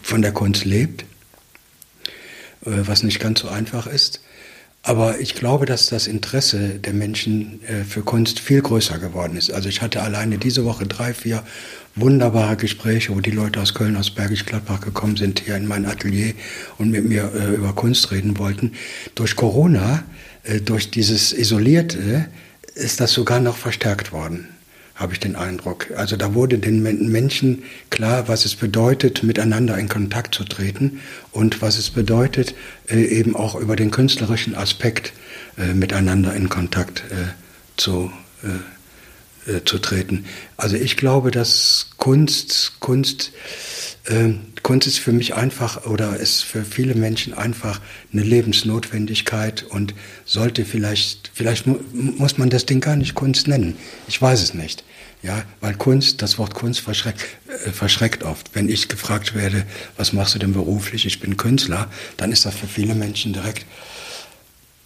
von 0.00 0.22
der 0.22 0.30
Kunst 0.32 0.64
lebt, 0.64 1.02
äh, 2.64 2.86
was 2.86 3.02
nicht 3.02 3.18
ganz 3.18 3.40
so 3.40 3.48
einfach 3.48 3.88
ist. 3.88 4.20
Aber 4.82 5.20
ich 5.20 5.34
glaube, 5.34 5.66
dass 5.66 5.86
das 5.86 6.06
Interesse 6.06 6.78
der 6.78 6.94
Menschen 6.94 7.60
äh, 7.64 7.84
für 7.84 8.02
Kunst 8.02 8.40
viel 8.40 8.62
größer 8.62 8.98
geworden 8.98 9.36
ist. 9.36 9.50
Also 9.50 9.68
ich 9.68 9.82
hatte 9.82 10.02
alleine 10.02 10.38
diese 10.38 10.64
Woche 10.64 10.86
drei, 10.86 11.12
vier 11.12 11.42
wunderbare 11.94 12.56
Gespräche, 12.56 13.14
wo 13.14 13.20
die 13.20 13.32
Leute 13.32 13.60
aus 13.60 13.74
Köln, 13.74 13.96
aus 13.96 14.10
Bergisch 14.10 14.46
Gladbach 14.46 14.80
gekommen 14.80 15.16
sind 15.16 15.40
hier 15.40 15.56
in 15.56 15.66
mein 15.66 15.84
Atelier 15.84 16.32
und 16.78 16.90
mit 16.90 17.04
mir 17.04 17.32
äh, 17.34 17.54
über 17.54 17.72
Kunst 17.74 18.10
reden 18.12 18.38
wollten. 18.38 18.72
Durch 19.14 19.36
Corona, 19.36 20.04
äh, 20.44 20.60
durch 20.60 20.90
dieses 20.90 21.32
Isolierte, 21.32 22.26
ist 22.74 23.00
das 23.00 23.12
sogar 23.12 23.40
noch 23.40 23.56
verstärkt 23.56 24.12
worden 24.12 24.48
habe 24.98 25.12
ich 25.12 25.20
den 25.20 25.36
Eindruck. 25.36 25.92
Also 25.96 26.16
da 26.16 26.34
wurde 26.34 26.58
den 26.58 26.82
Menschen 26.82 27.62
klar, 27.88 28.26
was 28.26 28.44
es 28.44 28.56
bedeutet, 28.56 29.22
miteinander 29.22 29.78
in 29.78 29.88
Kontakt 29.88 30.34
zu 30.34 30.44
treten 30.44 31.00
und 31.30 31.62
was 31.62 31.78
es 31.78 31.90
bedeutet, 31.90 32.54
äh, 32.88 33.02
eben 33.04 33.36
auch 33.36 33.54
über 33.54 33.76
den 33.76 33.92
künstlerischen 33.92 34.56
Aspekt 34.56 35.12
äh, 35.56 35.72
miteinander 35.72 36.34
in 36.34 36.48
Kontakt 36.48 37.04
äh, 39.48 39.64
zu, 39.64 39.78
treten. 39.78 40.24
Also 40.56 40.76
ich 40.76 40.96
glaube, 40.96 41.30
dass 41.30 41.88
Kunst, 41.96 42.74
Kunst, 42.80 43.32
Kunst 44.62 44.86
ist 44.86 44.98
für 44.98 45.12
mich 45.12 45.34
einfach 45.34 45.84
oder 45.84 46.16
ist 46.16 46.42
für 46.42 46.64
viele 46.64 46.94
Menschen 46.94 47.34
einfach 47.34 47.80
eine 48.12 48.22
Lebensnotwendigkeit 48.22 49.64
und 49.64 49.94
sollte 50.24 50.64
vielleicht, 50.64 51.30
vielleicht 51.34 51.66
muss 51.66 52.38
man 52.38 52.48
das 52.48 52.64
Ding 52.64 52.80
gar 52.80 52.96
nicht 52.96 53.14
Kunst 53.14 53.48
nennen. 53.48 53.76
Ich 54.08 54.20
weiß 54.20 54.42
es 54.42 54.54
nicht. 54.54 54.84
Ja, 55.22 55.42
weil 55.60 55.74
Kunst, 55.74 56.22
das 56.22 56.38
Wort 56.38 56.54
Kunst 56.54 56.80
verschreckt, 56.80 57.24
äh, 57.64 57.70
verschreckt 57.70 58.22
oft. 58.22 58.54
Wenn 58.54 58.68
ich 58.68 58.88
gefragt 58.88 59.34
werde, 59.34 59.64
was 59.96 60.12
machst 60.12 60.34
du 60.34 60.38
denn 60.38 60.52
beruflich? 60.52 61.06
Ich 61.06 61.18
bin 61.18 61.36
Künstler, 61.36 61.90
dann 62.16 62.30
ist 62.30 62.46
das 62.46 62.54
für 62.54 62.68
viele 62.68 62.94
Menschen 62.94 63.32
direkt, 63.32 63.66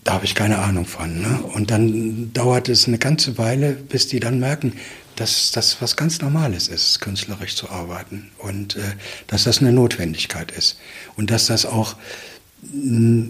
da 0.05 0.15
habe 0.15 0.25
ich 0.25 0.35
keine 0.35 0.59
Ahnung 0.59 0.87
von. 0.87 1.21
Ne? 1.21 1.43
Und 1.55 1.71
dann 1.71 2.33
dauert 2.33 2.69
es 2.69 2.89
eine 2.89 2.99
ganze 2.99 3.39
Weile, 3.39 3.73
bis 3.73 4.09
die 4.09 4.21
dann 4.21 4.41
merken, 4.41 4.75
dass 5.17 5.53
das 5.53 5.81
was 5.81 5.97
ganz 5.97 6.21
Normales 6.21 6.69
ist, 6.69 7.01
künstlerisch 7.01 7.55
zu 7.55 7.71
arbeiten. 7.71 8.31
Und 8.39 8.77
äh, 8.77 8.81
dass 9.27 9.45
das 9.45 9.61
eine 9.61 9.73
Notwendigkeit 9.73 10.51
ist. 10.51 10.79
Und 11.17 11.31
dass 11.31 11.47
das 11.47 11.67
auch 11.67 11.97
mm, 12.63 13.27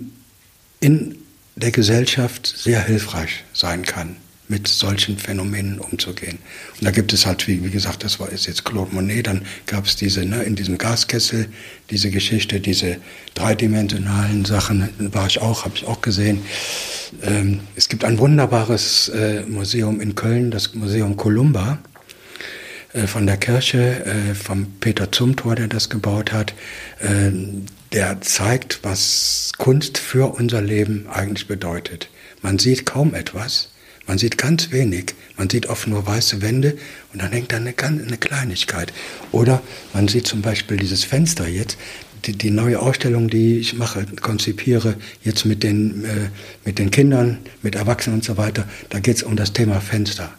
in 0.80 1.18
der 1.56 1.70
Gesellschaft 1.70 2.46
sehr 2.46 2.82
hilfreich 2.82 3.44
sein 3.52 3.84
kann 3.84 4.16
mit 4.52 4.68
solchen 4.68 5.16
Phänomenen 5.16 5.78
umzugehen. 5.78 6.38
Und 6.78 6.84
da 6.84 6.90
gibt 6.90 7.14
es 7.14 7.24
halt, 7.24 7.48
wie, 7.48 7.64
wie 7.64 7.70
gesagt, 7.70 8.04
das 8.04 8.20
war 8.20 8.28
ist 8.28 8.46
jetzt 8.46 8.64
Claude 8.66 8.94
Monet, 8.94 9.26
dann 9.26 9.46
gab 9.66 9.86
es 9.86 9.96
diese, 9.96 10.26
ne, 10.26 10.42
in 10.42 10.56
diesem 10.56 10.76
Gaskessel, 10.76 11.48
diese 11.90 12.10
Geschichte, 12.10 12.60
diese 12.60 12.98
dreidimensionalen 13.34 14.44
Sachen, 14.44 14.90
war 14.98 15.26
ich 15.26 15.40
auch, 15.40 15.64
habe 15.64 15.74
ich 15.74 15.86
auch 15.86 16.02
gesehen. 16.02 16.42
Ähm, 17.22 17.60
es 17.76 17.88
gibt 17.88 18.04
ein 18.04 18.18
wunderbares 18.18 19.08
äh, 19.08 19.42
Museum 19.48 20.02
in 20.02 20.14
Köln, 20.14 20.50
das 20.50 20.74
Museum 20.74 21.16
Columba 21.16 21.78
äh, 22.92 23.06
von 23.06 23.26
der 23.26 23.38
Kirche, 23.38 24.04
äh, 24.04 24.34
vom 24.34 24.66
Peter 24.80 25.10
Zumthor, 25.10 25.54
der 25.54 25.68
das 25.68 25.88
gebaut 25.88 26.30
hat. 26.30 26.52
Äh, 27.00 27.30
der 27.92 28.20
zeigt, 28.20 28.80
was 28.82 29.52
Kunst 29.56 29.96
für 29.96 30.34
unser 30.34 30.60
Leben 30.60 31.06
eigentlich 31.10 31.46
bedeutet. 31.48 32.10
Man 32.42 32.58
sieht 32.58 32.84
kaum 32.84 33.14
etwas, 33.14 33.71
man 34.06 34.18
sieht 34.18 34.38
ganz 34.38 34.70
wenig. 34.70 35.14
Man 35.36 35.48
sieht 35.48 35.66
oft 35.66 35.86
nur 35.86 36.06
weiße 36.06 36.42
Wände 36.42 36.76
und 37.12 37.22
dann 37.22 37.32
hängt 37.32 37.52
da 37.52 37.56
eine, 37.56 37.74
eine 37.78 38.16
Kleinigkeit. 38.18 38.92
Oder 39.30 39.62
man 39.92 40.08
sieht 40.08 40.26
zum 40.26 40.42
Beispiel 40.42 40.76
dieses 40.76 41.04
Fenster 41.04 41.48
jetzt, 41.48 41.78
die, 42.24 42.36
die 42.36 42.50
neue 42.50 42.80
Ausstellung, 42.80 43.28
die 43.28 43.58
ich 43.58 43.74
mache, 43.74 44.06
konzipiere, 44.20 44.96
jetzt 45.22 45.44
mit 45.44 45.62
den, 45.62 46.04
äh, 46.04 46.28
mit 46.64 46.78
den 46.78 46.90
Kindern, 46.90 47.38
mit 47.62 47.74
Erwachsenen 47.74 48.18
und 48.18 48.24
so 48.24 48.36
weiter, 48.36 48.68
da 48.90 49.00
geht 49.00 49.16
es 49.16 49.22
um 49.22 49.36
das 49.36 49.52
Thema 49.52 49.80
Fenster. 49.80 50.32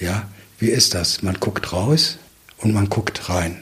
Ja, 0.00 0.28
wie 0.58 0.68
ist 0.68 0.94
das? 0.94 1.22
Man 1.22 1.38
guckt 1.38 1.72
raus 1.72 2.18
und 2.58 2.72
man 2.72 2.88
guckt 2.88 3.28
rein. 3.28 3.56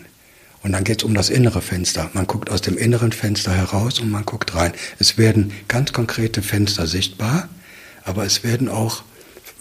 Und 0.63 0.73
dann 0.73 0.85
geht 0.85 0.99
es 0.99 1.05
um 1.05 1.15
das 1.15 1.31
innere 1.31 1.63
Fenster. 1.63 2.11
Man 2.13 2.27
guckt 2.27 2.51
aus 2.51 2.61
dem 2.61 2.77
inneren 2.77 3.13
Fenster 3.13 3.53
heraus 3.53 3.99
und 3.99 4.11
man 4.11 4.27
guckt 4.27 4.55
rein. 4.55 4.73
Es 4.99 5.17
werden 5.17 5.53
ganz 5.69 5.93
konkrete 5.93 6.43
Fenster 6.43 6.87
sichtbar, 6.87 7.49
aber 8.05 8.25
es 8.27 8.45
werden 8.45 8.69
auch 8.69 9.03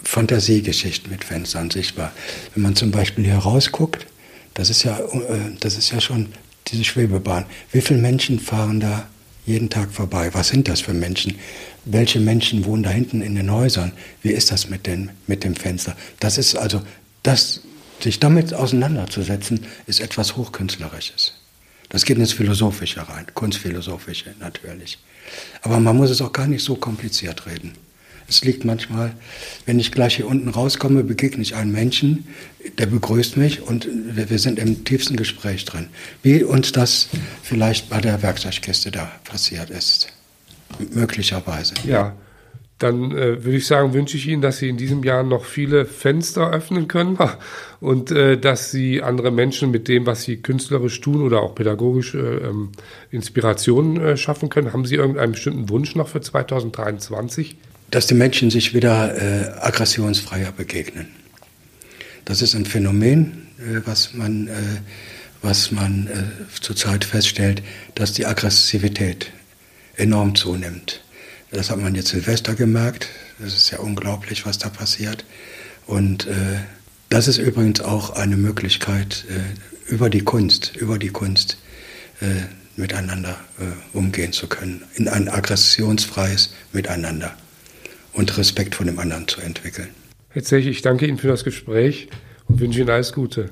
Fantasiegeschichten 0.04 1.10
mit 1.10 1.24
Fenstern 1.24 1.70
sichtbar. 1.70 2.12
Wenn 2.54 2.62
man 2.62 2.76
zum 2.76 2.90
Beispiel 2.90 3.24
hier 3.24 3.38
rausguckt, 3.38 4.06
das 4.54 4.70
ist 4.70 4.82
ja, 4.82 4.98
äh, 4.98 5.52
das 5.60 5.76
ist 5.76 5.90
ja 5.90 6.00
schon 6.00 6.28
diese 6.68 6.84
Schwebebahn. 6.84 7.46
Wie 7.72 7.80
viele 7.80 8.00
Menschen 8.00 8.38
fahren 8.38 8.80
da 8.80 9.08
jeden 9.46 9.70
Tag 9.70 9.90
vorbei? 9.92 10.30
Was 10.32 10.48
sind 10.48 10.68
das 10.68 10.80
für 10.80 10.94
Menschen? 10.94 11.38
Welche 11.84 12.20
Menschen 12.20 12.64
wohnen 12.64 12.82
da 12.82 12.90
hinten 12.90 13.22
in 13.22 13.34
den 13.34 13.50
Häusern? 13.50 13.92
Wie 14.22 14.30
ist 14.30 14.50
das 14.50 14.68
mit, 14.68 14.86
den, 14.86 15.10
mit 15.26 15.44
dem 15.44 15.56
Fenster? 15.56 15.96
Das 16.20 16.38
ist 16.38 16.56
also, 16.56 16.82
das, 17.22 17.62
sich 18.00 18.20
damit 18.20 18.54
auseinanderzusetzen, 18.54 19.66
ist 19.86 20.00
etwas 20.00 20.36
Hochkünstlerisches. 20.36 21.34
Das 21.88 22.04
geht 22.04 22.18
ins 22.18 22.32
Philosophische 22.32 23.06
rein, 23.08 23.26
Kunstphilosophische 23.34 24.34
natürlich. 24.38 24.98
Aber 25.62 25.80
man 25.80 25.96
muss 25.96 26.10
es 26.10 26.22
auch 26.22 26.32
gar 26.32 26.46
nicht 26.46 26.64
so 26.64 26.76
kompliziert 26.76 27.46
reden. 27.46 27.72
Es 28.30 28.44
liegt 28.44 28.64
manchmal, 28.64 29.12
wenn 29.66 29.80
ich 29.80 29.90
gleich 29.90 30.16
hier 30.16 30.28
unten 30.28 30.48
rauskomme, 30.48 31.02
begegne 31.02 31.42
ich 31.42 31.56
einen 31.56 31.72
Menschen, 31.72 32.28
der 32.78 32.86
begrüßt 32.86 33.36
mich 33.36 33.60
und 33.60 33.88
wir, 33.88 34.30
wir 34.30 34.38
sind 34.38 34.60
im 34.60 34.84
tiefsten 34.84 35.16
Gespräch 35.16 35.64
drin. 35.64 35.88
Wie 36.22 36.44
uns 36.44 36.70
das 36.70 37.08
vielleicht 37.42 37.90
bei 37.90 38.00
der 38.00 38.22
Werkzeugkiste 38.22 38.92
da 38.92 39.10
passiert 39.24 39.70
ist. 39.70 40.12
Möglicherweise. 40.94 41.74
Ja. 41.84 42.14
Dann 42.78 43.10
äh, 43.10 43.44
würde 43.44 43.56
ich 43.56 43.66
sagen, 43.66 43.92
wünsche 43.92 44.16
ich 44.16 44.28
Ihnen, 44.28 44.42
dass 44.42 44.58
Sie 44.58 44.68
in 44.68 44.76
diesem 44.76 45.02
Jahr 45.02 45.24
noch 45.24 45.44
viele 45.44 45.84
Fenster 45.84 46.50
öffnen 46.50 46.86
können 46.86 47.18
und 47.80 48.12
äh, 48.12 48.38
dass 48.38 48.70
Sie 48.70 49.02
andere 49.02 49.32
Menschen 49.32 49.72
mit 49.72 49.88
dem, 49.88 50.06
was 50.06 50.22
Sie 50.22 50.36
künstlerisch 50.36 51.00
tun 51.00 51.20
oder 51.20 51.42
auch 51.42 51.56
pädagogisch 51.56 52.14
äh, 52.14 52.18
ähm, 52.18 52.70
Inspirationen 53.10 54.00
äh, 54.00 54.16
schaffen 54.16 54.50
können. 54.50 54.72
Haben 54.72 54.84
Sie 54.84 54.94
irgendeinen 54.94 55.32
bestimmten 55.32 55.68
Wunsch 55.68 55.96
noch 55.96 56.06
für 56.06 56.20
2023? 56.20 57.56
Dass 57.90 58.06
die 58.06 58.14
Menschen 58.14 58.50
sich 58.50 58.72
wieder 58.74 59.16
äh, 59.16 59.50
aggressionsfreier 59.60 60.52
begegnen. 60.52 61.08
Das 62.24 62.42
ist 62.42 62.54
ein 62.54 62.64
Phänomen, 62.64 63.48
äh, 63.58 63.80
was 63.84 64.14
man, 64.14 64.48
äh, 64.48 64.52
was 65.42 65.72
man 65.72 66.06
äh, 66.06 66.60
zurzeit 66.60 67.04
feststellt, 67.04 67.62
dass 67.94 68.12
die 68.12 68.26
Aggressivität 68.26 69.32
enorm 69.96 70.34
zunimmt. 70.34 71.02
Das 71.50 71.70
hat 71.70 71.78
man 71.78 71.94
jetzt 71.96 72.08
Silvester 72.08 72.54
gemerkt. 72.54 73.08
Das 73.40 73.56
ist 73.56 73.70
ja 73.70 73.80
unglaublich, 73.80 74.46
was 74.46 74.58
da 74.58 74.68
passiert. 74.68 75.24
Und 75.86 76.26
äh, 76.26 76.60
das 77.08 77.26
ist 77.26 77.38
übrigens 77.38 77.80
auch 77.80 78.10
eine 78.10 78.36
Möglichkeit, 78.36 79.24
äh, 79.28 79.92
über 79.92 80.10
die 80.10 80.20
Kunst, 80.20 80.76
über 80.76 80.98
die 80.98 81.08
Kunst 81.08 81.58
miteinander 82.76 83.34
umgehen 83.94 84.34
zu 84.34 84.46
können, 84.46 84.84
in 84.94 85.08
ein 85.08 85.30
aggressionsfreies 85.30 86.52
Miteinander 86.70 87.34
und 88.12 88.36
Respekt 88.38 88.74
vor 88.74 88.86
dem 88.86 88.98
anderen 88.98 89.28
zu 89.28 89.40
entwickeln. 89.40 89.88
Herr 90.28 90.42
Zech, 90.42 90.66
ich 90.66 90.82
danke 90.82 91.06
Ihnen 91.06 91.18
für 91.18 91.28
das 91.28 91.44
Gespräch 91.44 92.08
und 92.46 92.60
wünsche 92.60 92.80
Ihnen 92.80 92.90
alles 92.90 93.12
Gute. 93.12 93.50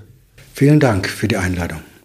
Vielen 0.55 0.81
Dank 0.81 1.09
für 1.09 1.29
die 1.29 1.37
Einladung. 1.37 1.81